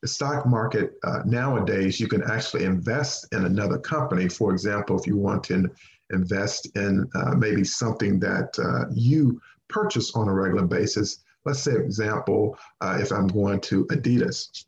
The 0.00 0.08
stock 0.08 0.46
market 0.46 0.92
uh, 1.04 1.20
nowadays, 1.24 2.00
you 2.00 2.08
can 2.08 2.22
actually 2.22 2.64
invest 2.64 3.26
in 3.32 3.44
another 3.44 3.78
company. 3.78 4.28
For 4.28 4.52
example, 4.52 4.98
if 4.98 5.06
you 5.06 5.16
want 5.16 5.44
to 5.44 5.70
invest 6.10 6.68
in 6.76 7.08
uh, 7.14 7.34
maybe 7.34 7.64
something 7.64 8.18
that 8.20 8.58
uh, 8.58 8.90
you 8.94 9.40
purchase 9.68 10.14
on 10.14 10.28
a 10.28 10.34
regular 10.34 10.66
basis, 10.66 11.24
let's 11.44 11.60
say, 11.60 11.72
example, 11.72 12.58
uh, 12.80 12.98
if 13.00 13.12
I'm 13.12 13.28
going 13.28 13.60
to 13.62 13.86
Adidas, 13.86 14.64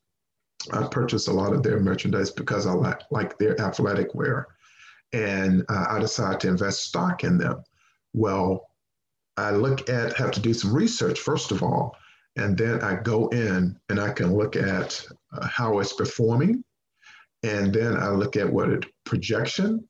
I 0.73 0.87
purchase 0.89 1.29
a 1.29 1.33
lot 1.33 1.53
of 1.53 1.63
their 1.63 1.81
merchandise 1.81 2.31
because 2.31 2.67
I 2.67 2.73
like, 2.73 3.01
like 3.11 3.39
their 3.39 3.61
athletic 3.61 4.15
wear 4.15 4.49
and 5.13 5.65
uh, 5.69 5.87
I 5.91 5.99
decide 5.99 6.41
to 6.41 6.49
invest 6.49 6.85
stock 6.85 7.25
in 7.25 7.39
them. 7.39 7.63
Well, 8.13 8.69
I 9.37 9.51
look 9.51 9.89
at, 9.89 10.17
have 10.17 10.31
to 10.33 10.41
do 10.41 10.55
some 10.55 10.75
research 10.75 11.21
first 11.21 11.53
of 11.53 11.63
all, 11.63 11.97
and 12.37 12.57
then 12.57 12.83
I 12.83 12.97
go 12.97 13.29
in 13.29 13.79
and 13.89 14.01
I 14.01 14.13
can 14.13 14.35
look 14.35 14.57
at 14.57 15.07
uh, 15.33 15.47
how 15.47 15.79
it's 15.79 15.93
performing. 15.93 16.63
And 17.43 17.73
then 17.73 17.97
I 17.97 18.09
look 18.11 18.37
at 18.37 18.51
what 18.51 18.71
it 18.71 18.87
projection, 19.05 19.87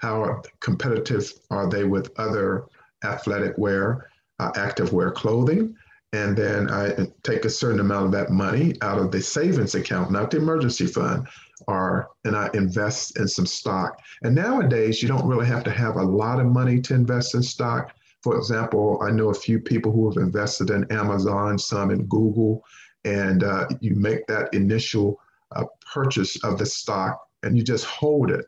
how 0.00 0.42
competitive 0.60 1.32
are 1.50 1.68
they 1.68 1.84
with 1.84 2.10
other 2.18 2.64
athletic 3.04 3.56
wear, 3.58 4.10
uh, 4.38 4.50
active 4.56 4.92
wear 4.92 5.10
clothing. 5.10 5.76
And 6.12 6.36
then 6.36 6.70
I 6.70 7.08
take 7.22 7.44
a 7.44 7.50
certain 7.50 7.80
amount 7.80 8.06
of 8.06 8.12
that 8.12 8.30
money 8.30 8.74
out 8.82 8.98
of 8.98 9.10
the 9.10 9.20
savings 9.20 9.74
account, 9.74 10.10
not 10.10 10.30
the 10.30 10.36
emergency 10.38 10.86
fund, 10.86 11.26
are 11.68 12.08
and 12.24 12.36
I 12.36 12.50
invest 12.54 13.18
in 13.18 13.28
some 13.28 13.46
stock. 13.46 14.00
And 14.22 14.34
nowadays, 14.34 15.02
you 15.02 15.08
don't 15.08 15.26
really 15.26 15.46
have 15.46 15.64
to 15.64 15.70
have 15.70 15.96
a 15.96 16.02
lot 16.02 16.40
of 16.40 16.46
money 16.46 16.80
to 16.82 16.94
invest 16.94 17.34
in 17.34 17.42
stock. 17.42 17.94
For 18.22 18.36
example, 18.36 19.00
I 19.02 19.10
know 19.10 19.30
a 19.30 19.34
few 19.34 19.60
people 19.60 19.92
who 19.92 20.10
have 20.10 20.22
invested 20.22 20.70
in 20.70 20.90
Amazon, 20.90 21.58
some 21.58 21.90
in 21.90 22.06
Google, 22.06 22.64
and 23.04 23.44
uh, 23.44 23.68
you 23.80 23.94
make 23.94 24.26
that 24.26 24.52
initial 24.54 25.20
uh, 25.54 25.64
purchase 25.92 26.42
of 26.42 26.58
the 26.58 26.66
stock 26.66 27.20
and 27.42 27.56
you 27.56 27.62
just 27.62 27.84
hold 27.84 28.30
it. 28.30 28.46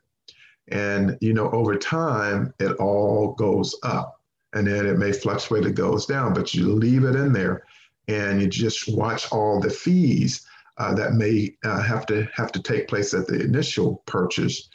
And, 0.69 1.17
you 1.21 1.33
know, 1.33 1.51
over 1.51 1.77
time, 1.77 2.53
it 2.59 2.73
all 2.77 3.35
goes 3.35 3.79
up 3.83 4.21
and 4.55 4.67
then 4.67 4.87
it 4.87 4.99
may 4.99 5.13
fluctuate, 5.13 5.67
it 5.67 5.75
goes 5.75 6.07
down, 6.07 6.33
but 6.33 6.55
you 6.55 6.73
leave 6.73 7.05
it 7.05 7.15
in 7.15 7.33
there 7.33 7.65
and 8.09 8.41
you 8.41 8.49
just 8.49 8.89
watch 8.89 9.31
all 9.31 9.61
the 9.61 9.71
fees 9.71 10.47
uh, 10.79 10.95
that 10.95 11.15
may 11.15 11.57
uh, 11.65 11.83
have 11.83 12.07
to 12.07 12.29
have 12.35 12.53
to 12.53 12.63
take 12.63 12.89
place 12.89 13.15
at 13.15 13.27
the 13.27 13.41
initial 13.41 14.03
purchase. 14.07 14.69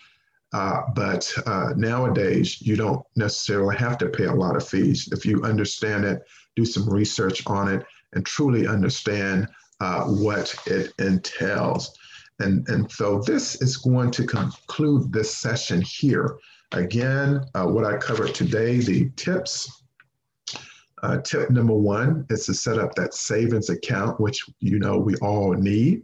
Uh, 0.53 0.81
but 0.95 1.31
uh, 1.45 1.69
nowadays, 1.77 2.61
you 2.61 2.75
don't 2.75 3.01
necessarily 3.15 3.75
have 3.77 3.97
to 3.97 4.09
pay 4.09 4.25
a 4.25 4.33
lot 4.33 4.55
of 4.55 4.67
fees 4.67 5.07
if 5.13 5.25
you 5.25 5.41
understand 5.43 6.03
it, 6.03 6.23
do 6.55 6.65
some 6.65 6.89
research 6.89 7.45
on 7.47 7.69
it, 7.69 7.85
and 8.13 8.25
truly 8.25 8.67
understand 8.67 9.47
uh, 9.79 10.03
what 10.03 10.53
it 10.65 10.91
entails. 10.99 11.97
And, 12.39 12.67
and 12.67 12.91
so 12.91 13.21
this 13.21 13.61
is 13.61 13.77
going 13.77 14.11
to 14.11 14.25
conclude 14.25 15.13
this 15.13 15.37
session 15.37 15.81
here. 15.81 16.37
Again, 16.73 17.45
what 17.53 17.85
I 17.85 17.97
covered 17.97 18.33
today, 18.33 18.79
the 18.79 19.09
tips. 19.15 19.83
Uh, 21.01 21.17
tip 21.21 21.49
number 21.49 21.73
one 21.73 22.25
is 22.29 22.45
to 22.45 22.53
set 22.53 22.77
up 22.77 22.93
that 22.95 23.13
savings 23.13 23.69
account, 23.69 24.19
which 24.19 24.43
you 24.59 24.79
know 24.79 24.97
we 24.97 25.15
all 25.17 25.53
need. 25.53 26.03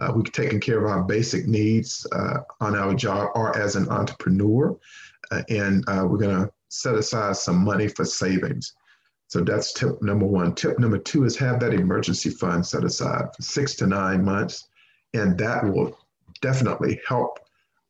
Uh, 0.00 0.12
we're 0.14 0.22
taking 0.22 0.60
care 0.60 0.78
of 0.78 0.90
our 0.90 1.04
basic 1.04 1.46
needs 1.46 2.06
uh, 2.12 2.38
on 2.60 2.76
our 2.76 2.94
job 2.94 3.30
or 3.34 3.56
as 3.56 3.76
an 3.76 3.88
entrepreneur, 3.88 4.76
uh, 5.30 5.42
and 5.48 5.84
uh, 5.88 6.04
we're 6.06 6.18
going 6.18 6.36
to 6.36 6.50
set 6.68 6.94
aside 6.94 7.36
some 7.36 7.64
money 7.64 7.88
for 7.88 8.04
savings. 8.04 8.74
So 9.28 9.40
that's 9.40 9.72
tip 9.72 10.02
number 10.02 10.26
one. 10.26 10.54
Tip 10.54 10.78
number 10.78 10.98
two 10.98 11.24
is 11.24 11.36
have 11.38 11.60
that 11.60 11.72
emergency 11.72 12.30
fund 12.30 12.66
set 12.66 12.84
aside 12.84 13.34
for 13.34 13.42
six 13.42 13.74
to 13.76 13.86
nine 13.86 14.24
months, 14.24 14.68
and 15.14 15.38
that 15.38 15.64
will 15.64 15.98
definitely 16.40 17.00
help 17.06 17.38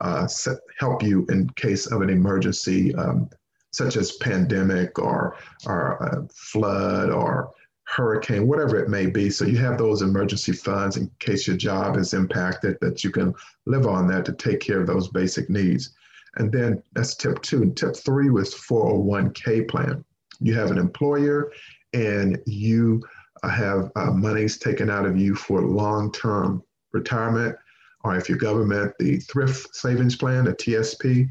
uh, 0.00 0.26
set, 0.26 0.58
help 0.78 1.02
you 1.02 1.26
in 1.30 1.48
case 1.50 1.86
of 1.86 2.02
an 2.02 2.10
emergency, 2.10 2.94
um, 2.94 3.28
such 3.74 3.96
as 3.96 4.12
pandemic 4.12 4.98
or 4.98 5.36
or 5.66 6.02
uh, 6.02 6.26
flood 6.32 7.10
or 7.10 7.50
hurricane, 7.84 8.46
whatever 8.46 8.76
it 8.76 8.88
may 8.88 9.06
be. 9.06 9.28
So 9.30 9.44
you 9.44 9.58
have 9.58 9.76
those 9.76 10.02
emergency 10.02 10.52
funds 10.52 10.96
in 10.96 11.10
case 11.18 11.46
your 11.46 11.56
job 11.56 11.96
is 11.96 12.14
impacted 12.14 12.78
that 12.80 13.04
you 13.04 13.10
can 13.10 13.34
live 13.66 13.86
on 13.86 14.08
that 14.08 14.24
to 14.26 14.32
take 14.32 14.60
care 14.60 14.80
of 14.80 14.86
those 14.86 15.08
basic 15.08 15.50
needs. 15.50 15.94
And 16.36 16.50
then 16.50 16.82
that's 16.94 17.14
tip 17.14 17.42
two. 17.42 17.62
And 17.62 17.76
tip 17.76 17.94
three 17.94 18.30
was 18.30 18.54
401k 18.54 19.68
plan. 19.68 20.04
You 20.40 20.54
have 20.54 20.70
an 20.70 20.78
employer 20.78 21.52
and 21.92 22.38
you 22.46 23.02
have 23.44 23.90
uh, 23.94 24.10
monies 24.10 24.58
taken 24.58 24.88
out 24.88 25.06
of 25.06 25.18
you 25.18 25.34
for 25.34 25.60
long-term 25.60 26.62
retirement 26.92 27.56
or 28.02 28.16
if 28.16 28.28
your 28.28 28.38
government, 28.38 28.92
the 28.98 29.18
thrift 29.18 29.74
savings 29.74 30.16
plan, 30.16 30.44
the 30.44 30.54
TSP, 30.54 31.28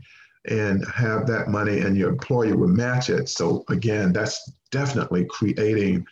and 0.50 0.86
have 0.94 1.26
that 1.28 1.48
money 1.48 1.80
and 1.80 1.98
your 1.98 2.10
employer 2.10 2.56
will 2.58 2.68
match 2.68 3.10
it. 3.10 3.30
So 3.30 3.64
again, 3.70 4.12
that's 4.12 4.52
definitely 4.72 5.26
creating 5.26 6.06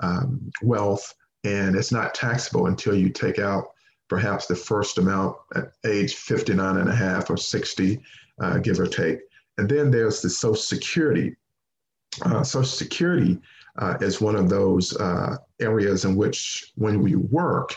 um, 0.00 0.50
wealth 0.62 1.14
and 1.44 1.76
it's 1.76 1.92
not 1.92 2.14
taxable 2.14 2.66
until 2.66 2.94
you 2.94 3.10
take 3.10 3.38
out 3.38 3.70
perhaps 4.08 4.46
the 4.46 4.56
first 4.56 4.98
amount 4.98 5.36
at 5.54 5.72
age 5.86 6.14
59 6.14 6.78
and 6.78 6.88
a 6.88 6.94
half 6.94 7.30
or 7.30 7.36
60, 7.36 8.00
uh, 8.40 8.58
give 8.58 8.80
or 8.80 8.86
take. 8.86 9.20
And 9.58 9.68
then 9.68 9.90
there's 9.90 10.22
the 10.22 10.30
Social 10.30 10.56
Security. 10.56 11.36
Uh, 12.22 12.42
Social 12.42 12.64
Security 12.64 13.38
uh, 13.78 13.96
is 14.00 14.20
one 14.20 14.34
of 14.34 14.48
those 14.48 14.96
uh, 14.96 15.36
areas 15.60 16.04
in 16.04 16.16
which 16.16 16.72
when 16.76 17.02
we 17.02 17.16
work, 17.16 17.74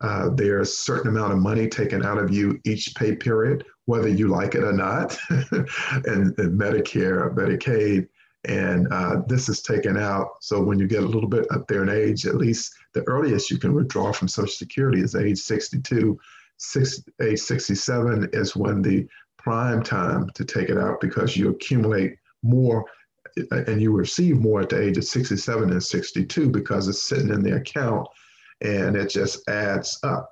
uh, 0.00 0.30
there's 0.30 0.70
a 0.70 0.76
certain 0.76 1.08
amount 1.08 1.32
of 1.32 1.38
money 1.38 1.68
taken 1.68 2.04
out 2.04 2.18
of 2.18 2.32
you 2.32 2.60
each 2.64 2.94
pay 2.94 3.14
period, 3.14 3.64
whether 3.86 4.08
you 4.08 4.28
like 4.28 4.54
it 4.54 4.64
or 4.64 4.72
not. 4.72 5.18
and, 5.30 6.38
and, 6.38 6.58
Medicare, 6.58 7.34
Medicaid, 7.34 8.08
and 8.44 8.88
uh, 8.92 9.22
this 9.26 9.48
is 9.48 9.62
taken 9.62 9.96
out. 9.96 10.28
So 10.40 10.62
when 10.62 10.78
you 10.78 10.86
get 10.86 11.02
a 11.02 11.06
little 11.06 11.28
bit 11.28 11.46
up 11.50 11.66
there 11.68 11.82
in 11.82 11.88
age, 11.88 12.26
at 12.26 12.36
least 12.36 12.74
the 12.92 13.02
earliest 13.02 13.50
you 13.50 13.58
can 13.58 13.74
withdraw 13.74 14.12
from 14.12 14.28
Social 14.28 14.48
Security 14.48 15.00
is 15.00 15.14
age 15.14 15.38
62. 15.38 16.18
Six, 16.58 17.02
age 17.20 17.40
67 17.40 18.30
is 18.32 18.54
when 18.54 18.82
the 18.82 19.06
prime 19.38 19.82
time 19.82 20.30
to 20.34 20.44
take 20.44 20.68
it 20.68 20.78
out 20.78 21.00
because 21.00 21.36
you 21.36 21.50
accumulate 21.50 22.16
more 22.42 22.84
uh, 23.50 23.64
and 23.66 23.80
you 23.80 23.92
receive 23.92 24.38
more 24.38 24.60
at 24.60 24.68
the 24.68 24.80
age 24.80 24.98
of 24.98 25.04
67 25.04 25.70
and 25.70 25.82
62 25.82 26.50
because 26.50 26.88
it's 26.88 27.08
sitting 27.08 27.30
in 27.30 27.42
the 27.42 27.56
account 27.56 28.06
and 28.60 28.96
it 28.96 29.08
just 29.08 29.48
adds 29.48 29.98
up. 30.02 30.30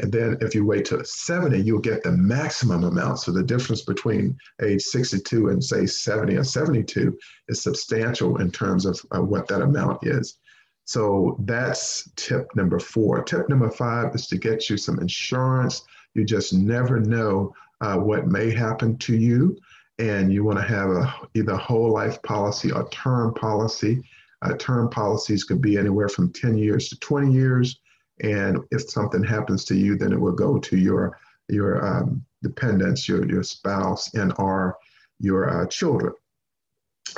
And 0.00 0.10
then 0.10 0.38
if 0.40 0.54
you 0.54 0.64
wait 0.64 0.86
to 0.86 1.04
70, 1.04 1.60
you'll 1.60 1.78
get 1.78 2.02
the 2.02 2.12
maximum 2.12 2.84
amount. 2.84 3.20
So 3.20 3.32
the 3.32 3.42
difference 3.42 3.82
between 3.82 4.36
age 4.62 4.82
62 4.82 5.48
and 5.48 5.62
say 5.62 5.84
70 5.84 6.36
or 6.36 6.44
72 6.44 7.18
is 7.48 7.62
substantial 7.62 8.40
in 8.40 8.50
terms 8.50 8.86
of 8.86 9.00
uh, 9.14 9.20
what 9.20 9.46
that 9.48 9.60
amount 9.60 10.06
is. 10.06 10.38
So 10.86 11.36
that's 11.40 12.10
tip 12.16 12.48
number 12.56 12.80
four. 12.80 13.22
Tip 13.22 13.48
number 13.48 13.70
five 13.70 14.14
is 14.14 14.26
to 14.28 14.38
get 14.38 14.70
you 14.70 14.76
some 14.76 14.98
insurance. 14.98 15.82
You 16.14 16.24
just 16.24 16.54
never 16.54 16.98
know 16.98 17.54
uh, 17.80 17.96
what 17.96 18.26
may 18.26 18.50
happen 18.50 18.96
to 18.98 19.16
you. 19.16 19.58
And 19.98 20.32
you 20.32 20.44
want 20.44 20.58
to 20.58 20.64
have 20.64 20.88
a, 20.88 21.14
either 21.34 21.56
whole 21.56 21.92
life 21.92 22.22
policy 22.22 22.72
or 22.72 22.88
term 22.88 23.34
policy. 23.34 24.02
Uh, 24.42 24.54
term 24.56 24.88
policies 24.88 25.44
could 25.44 25.60
be 25.60 25.76
anywhere 25.76 26.08
from 26.08 26.32
10 26.32 26.56
years 26.56 26.88
to 26.88 26.98
20 27.00 27.32
years. 27.32 27.78
And 28.22 28.58
if 28.70 28.90
something 28.90 29.22
happens 29.22 29.64
to 29.66 29.76
you, 29.76 29.96
then 29.96 30.12
it 30.12 30.20
will 30.20 30.32
go 30.32 30.58
to 30.58 30.76
your 30.76 31.18
your 31.48 31.84
um, 31.84 32.24
dependents, 32.42 33.08
your 33.08 33.26
your 33.28 33.42
spouse, 33.42 34.14
and 34.14 34.32
or 34.38 34.76
your 35.18 35.50
uh, 35.50 35.66
children. 35.66 36.12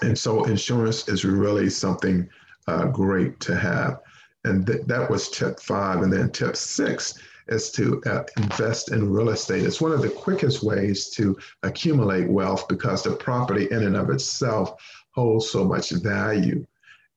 And 0.01 0.19
so 0.19 0.45
insurance 0.45 1.09
is 1.09 1.25
really 1.25 1.69
something 1.71 2.29
uh, 2.67 2.87
great 2.87 3.39
to 3.41 3.57
have. 3.57 4.01
And 4.45 4.67
th- 4.67 4.87
that 4.87 5.11
was 5.11 5.29
tip 5.29 5.61
five. 5.61 6.03
And 6.03 6.13
then 6.13 6.31
tip 6.31 6.57
six 6.57 7.19
is 7.49 7.71
to 7.73 8.03
uh, 8.07 8.23
invest 8.37 8.91
in 8.91 9.13
real 9.13 9.31
estate. 9.31 9.65
It's 9.65 9.81
one 9.81 9.93
of 9.93 10.03
the 10.03 10.09
quickest 10.09 10.63
ways 10.63 11.11
to 11.11 11.37
accumulate 11.63 12.29
wealth 12.29 12.67
because 12.69 13.03
the 13.03 13.17
property 13.17 13.69
in 13.71 13.85
and 13.85 13.97
of 13.97 14.11
itself 14.11 14.81
holds 15.11 15.51
so 15.51 15.65
much 15.65 15.91
value. 15.91 16.65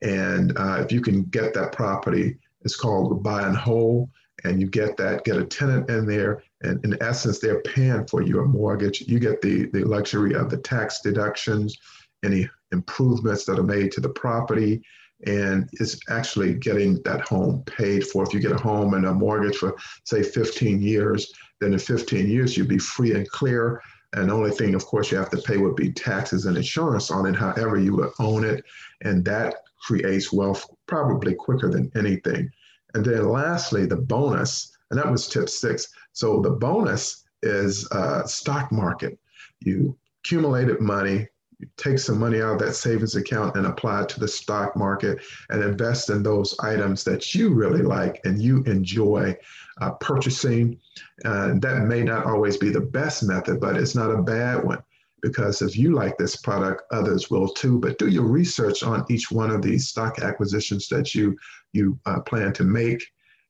And 0.02 0.58
uh, 0.58 0.82
if 0.82 0.92
you 0.92 1.02
can 1.02 1.24
get 1.26 1.54
that 1.54 1.72
property, 1.72 2.38
it's 2.66 2.76
called 2.76 3.24
buy 3.24 3.48
and 3.48 3.56
hold, 3.56 4.10
and 4.44 4.60
you 4.60 4.68
get 4.68 4.98
that, 4.98 5.24
get 5.24 5.38
a 5.38 5.46
tenant 5.46 5.90
in 5.90 6.06
there, 6.06 6.44
and 6.62 6.84
in 6.84 7.02
essence, 7.02 7.40
they're 7.40 7.62
paying 7.62 8.06
for 8.08 8.22
your 8.22 8.46
mortgage. 8.46 9.02
You 9.02 9.20
get 9.20 9.42
the, 9.42 9.68
the 9.68 9.84
luxury 9.84 10.34
of 10.34 10.50
the 10.50 10.58
tax 10.58 11.02
deductions, 11.02 11.78
any 12.24 12.50
improvements 12.72 13.46
that 13.46 13.60
are 13.60 13.64
made 13.64 13.92
to 13.94 14.02
the 14.02 14.10
property, 14.10 14.84
and 15.26 15.70
it's 15.74 15.98
actually 16.10 16.56
getting 16.56 17.02
that 17.04 17.22
home 17.22 17.64
paid 17.66 18.06
for. 18.06 18.24
If 18.24 18.34
you 18.34 18.40
get 18.40 18.52
a 18.52 18.58
home 18.58 18.96
and 18.96 19.06
a 19.06 19.14
mortgage 19.14 19.58
for, 19.58 19.76
say, 20.04 20.22
15 20.24 20.82
years, 20.82 21.32
then 21.62 21.74
in 21.74 21.80
15 21.80 22.28
years, 22.28 22.58
you'd 22.58 22.68
be 22.68 22.78
free 22.78 23.14
and 23.14 23.30
clear. 23.30 23.82
And 24.14 24.30
the 24.30 24.34
only 24.34 24.52
thing, 24.52 24.76
of 24.76 24.86
course, 24.86 25.12
you 25.12 25.18
have 25.18 25.30
to 25.32 25.38
pay 25.38 25.58
would 25.58 25.76
be 25.76 25.92
taxes 25.92 26.46
and 26.46 26.58
insurance 26.58 27.12
on 27.12 27.26
it, 27.26 27.36
however, 27.36 27.78
you 27.80 27.96
would 27.96 28.12
own 28.20 28.44
it. 28.44 28.64
And 29.02 29.24
that 29.26 29.56
creates 29.86 30.34
wealth 30.34 30.66
probably 30.88 31.36
quicker 31.36 31.70
than 31.70 31.92
anything. 31.96 32.50
And 32.94 33.06
then 33.06 33.30
lastly, 33.30 33.86
the 33.86 33.98
bonus, 33.98 34.76
and 34.90 35.00
that 35.00 35.12
was 35.12 35.28
tip 35.28 35.50
six. 35.50 35.88
So 36.14 36.42
the 36.42 36.52
bonus 36.52 37.24
is 37.44 37.88
uh, 37.92 38.26
stock 38.26 38.72
market. 38.72 39.20
You 39.60 39.98
accumulated 40.24 40.82
money, 40.82 41.28
you 41.60 41.68
take 41.78 42.00
some 42.00 42.20
money 42.20 42.42
out 42.42 42.54
of 42.54 42.60
that 42.60 42.74
savings 42.74 43.16
account 43.16 43.56
and 43.56 43.68
apply 43.68 44.04
it 44.04 44.10
to 44.10 44.20
the 44.20 44.28
stock 44.28 44.76
market 44.76 45.20
and 45.50 45.64
invest 45.64 46.10
in 46.10 46.24
those 46.24 46.56
items 46.60 47.04
that 47.04 47.36
you 47.36 47.54
really 47.54 47.84
like 47.84 48.20
and 48.26 48.42
you 48.42 48.64
enjoy 48.64 49.38
uh, 49.82 49.92
purchasing. 49.92 50.80
Uh, 51.24 51.54
that 51.60 51.86
may 51.86 52.02
not 52.02 52.26
always 52.26 52.58
be 52.58 52.72
the 52.72 52.82
best 52.82 53.24
method, 53.24 53.60
but 53.60 53.78
it's 53.78 53.96
not 53.96 54.12
a 54.12 54.22
bad 54.22 54.64
one 54.64 54.82
because 55.26 55.64
if 55.64 55.76
you 55.76 55.92
like 55.92 56.16
this 56.20 56.36
product, 56.36 56.84
others 56.92 57.32
will 57.32 57.48
too. 57.48 57.80
But 57.80 57.98
do 57.98 58.08
your 58.08 58.28
research 58.28 58.84
on 58.84 59.04
each 59.10 59.32
one 59.32 59.50
of 59.50 59.64
these 59.64 59.88
stock 59.88 60.20
acquisitions 60.20 60.88
that 60.90 61.16
you 61.16 61.36
you 61.74 62.00
uh, 62.06 62.20
plan 62.22 62.54
to 62.54 62.64
make. 62.64 63.04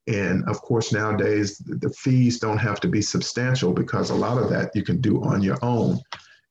And 0.08 0.48
of 0.48 0.62
course, 0.62 0.94
nowadays 0.94 1.58
the 1.58 1.90
fees 1.90 2.40
don't 2.40 2.60
have 2.60 2.80
to 2.80 2.88
be 2.88 3.02
substantial 3.02 3.74
because 3.74 4.10
a 4.10 4.16
lot 4.16 4.42
of 4.42 4.50
that 4.52 4.72
you 4.74 4.84
can 4.84 5.02
do 5.02 5.22
on 5.22 5.42
your 5.42 5.58
own 5.62 6.00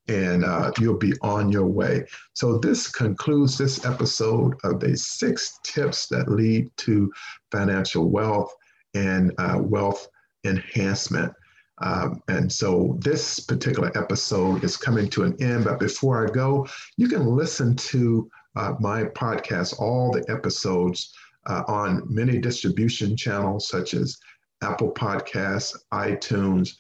and 0.09 0.45
uh, 0.45 0.71
you'll 0.79 0.99
be 0.99 1.15
on 1.23 1.51
your 1.51 1.67
way. 1.67 2.05
So, 2.35 2.59
this 2.59 2.91
concludes 2.91 3.57
this 3.57 3.87
episode 3.87 4.57
of 4.63 4.79
the 4.79 4.95
six 4.95 5.59
tips 5.63 6.07
that 6.09 6.31
lead 6.31 6.69
to 6.79 7.11
financial 7.51 8.11
wealth 8.11 8.55
and 8.93 9.33
uh, 9.39 9.59
wealth 9.59 10.07
enhancement. 10.45 11.33
Um, 11.79 12.23
and 12.29 12.51
so 12.51 12.97
this 13.01 13.41
particular 13.41 13.91
episode 13.97 14.63
is 14.63 14.77
coming 14.77 15.09
to 15.11 15.25
an 15.25 15.37
end. 15.43 15.65
But 15.65 15.81
before 15.81 16.27
I 16.27 16.31
go, 16.31 16.67
you 16.97 17.09
can 17.09 17.27
listen 17.27 17.75
to 17.77 18.31
uh, 18.57 18.75
my 18.81 19.05
podcast, 19.05 19.81
all 19.81 20.13
the 20.13 20.25
episodes 20.29 21.13
uh, 21.47 21.65
on 21.67 22.03
many 22.07 22.39
distribution 22.39 23.17
channels 23.17 23.69
such 23.69 23.95
as 23.95 24.19
Apple 24.63 24.93
Podcasts, 24.93 25.77
iTunes, 25.93 26.77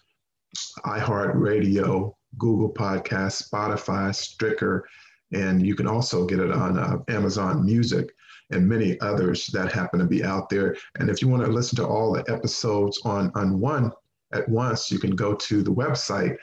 iHeartRadio, 0.84 2.14
Google 2.38 2.72
Podcasts, 2.72 3.50
Spotify, 3.50 4.14
Stitcher, 4.14 4.84
and 5.32 5.66
you 5.66 5.74
can 5.74 5.86
also 5.86 6.24
get 6.24 6.38
it 6.38 6.52
on 6.52 6.78
uh, 6.78 6.98
Amazon 7.08 7.64
Music 7.64 8.14
and 8.50 8.68
many 8.68 8.98
others 9.00 9.46
that 9.48 9.72
happen 9.72 9.98
to 9.98 10.06
be 10.06 10.22
out 10.22 10.48
there. 10.48 10.76
And 10.98 11.10
if 11.10 11.20
you 11.20 11.28
want 11.28 11.44
to 11.44 11.50
listen 11.50 11.76
to 11.76 11.86
all 11.86 12.12
the 12.12 12.24
episodes 12.32 13.00
on, 13.04 13.32
on 13.34 13.58
one 13.58 13.90
at 14.34 14.46
once, 14.48 14.90
you 14.90 14.98
can 14.98 15.14
go 15.16 15.34
to 15.34 15.62
the 15.62 15.72
website, 15.72 16.36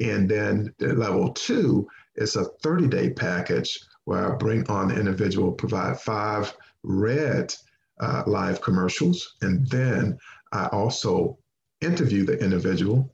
And 0.00 0.28
then 0.28 0.74
the 0.78 0.94
level 0.94 1.32
two 1.32 1.88
is 2.16 2.36
a 2.36 2.44
30 2.62 2.88
day 2.88 3.10
package 3.10 3.78
where 4.04 4.32
I 4.32 4.36
bring 4.36 4.66
on 4.68 4.88
the 4.88 4.98
individual, 4.98 5.52
provide 5.52 6.00
five 6.00 6.54
red 6.82 7.54
uh, 8.00 8.22
live 8.26 8.60
commercials, 8.60 9.36
and 9.42 9.66
then 9.68 10.18
I 10.52 10.66
also 10.66 11.38
interview 11.80 12.24
the 12.24 12.38
individual. 12.38 13.12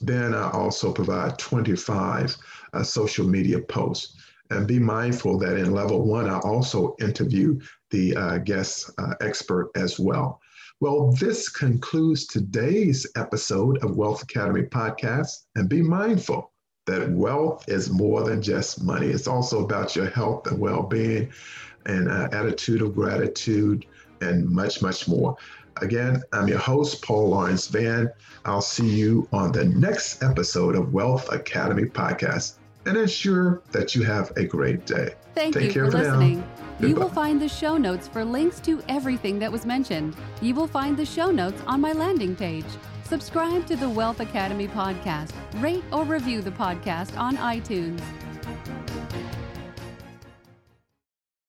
Then 0.00 0.34
I 0.34 0.50
also 0.50 0.92
provide 0.92 1.38
25 1.38 2.36
uh, 2.72 2.82
social 2.82 3.26
media 3.26 3.60
posts. 3.60 4.16
And 4.50 4.66
be 4.66 4.78
mindful 4.78 5.38
that 5.38 5.56
in 5.56 5.72
level 5.72 6.04
one, 6.04 6.28
I 6.28 6.38
also 6.40 6.96
interview 7.00 7.60
the 7.90 8.16
uh, 8.16 8.38
guest 8.38 8.90
uh, 8.98 9.14
expert 9.20 9.70
as 9.76 9.98
well. 9.98 10.40
Well, 10.80 11.12
this 11.12 11.48
concludes 11.48 12.26
today's 12.26 13.06
episode 13.16 13.82
of 13.84 13.96
Wealth 13.96 14.22
Academy 14.22 14.62
Podcast. 14.62 15.44
And 15.54 15.68
be 15.68 15.82
mindful 15.82 16.52
that 16.86 17.10
wealth 17.10 17.68
is 17.68 17.90
more 17.90 18.24
than 18.24 18.42
just 18.42 18.82
money, 18.82 19.08
it's 19.08 19.28
also 19.28 19.64
about 19.64 19.94
your 19.94 20.10
health 20.10 20.46
and 20.46 20.58
well 20.58 20.82
being 20.82 21.30
and 21.86 22.08
uh, 22.08 22.28
attitude 22.32 22.82
of 22.82 22.94
gratitude 22.94 23.86
and 24.20 24.48
much, 24.48 24.82
much 24.82 25.06
more. 25.06 25.36
Again, 25.80 26.22
I'm 26.32 26.48
your 26.48 26.58
host, 26.58 27.02
Paul 27.02 27.30
Lawrence 27.30 27.68
Van. 27.68 28.10
I'll 28.44 28.60
see 28.60 28.88
you 28.88 29.28
on 29.32 29.52
the 29.52 29.64
next 29.64 30.22
episode 30.22 30.74
of 30.74 30.92
Wealth 30.92 31.32
Academy 31.32 31.84
Podcast 31.84 32.59
and 32.86 32.96
ensure 32.96 33.62
that 33.72 33.94
you 33.94 34.02
have 34.02 34.32
a 34.36 34.44
great 34.44 34.86
day. 34.86 35.14
Thank 35.34 35.54
Take 35.54 35.64
you 35.64 35.72
care 35.72 35.84
for 35.86 35.92
for 35.92 35.98
now. 35.98 36.04
listening. 36.18 36.44
You 36.80 36.88
Goodbye. 36.88 37.02
will 37.02 37.10
find 37.10 37.40
the 37.40 37.48
show 37.48 37.76
notes 37.76 38.08
for 38.08 38.24
links 38.24 38.58
to 38.60 38.82
everything 38.88 39.38
that 39.38 39.52
was 39.52 39.66
mentioned. 39.66 40.16
You 40.40 40.54
will 40.54 40.66
find 40.66 40.96
the 40.96 41.04
show 41.04 41.30
notes 41.30 41.62
on 41.66 41.80
my 41.80 41.92
landing 41.92 42.34
page. 42.34 42.64
Subscribe 43.04 43.66
to 43.66 43.76
the 43.76 43.88
Wealth 43.88 44.20
Academy 44.20 44.68
podcast. 44.68 45.32
Rate 45.56 45.84
or 45.92 46.04
review 46.04 46.40
the 46.42 46.52
podcast 46.52 47.18
on 47.18 47.36
iTunes. 47.36 48.00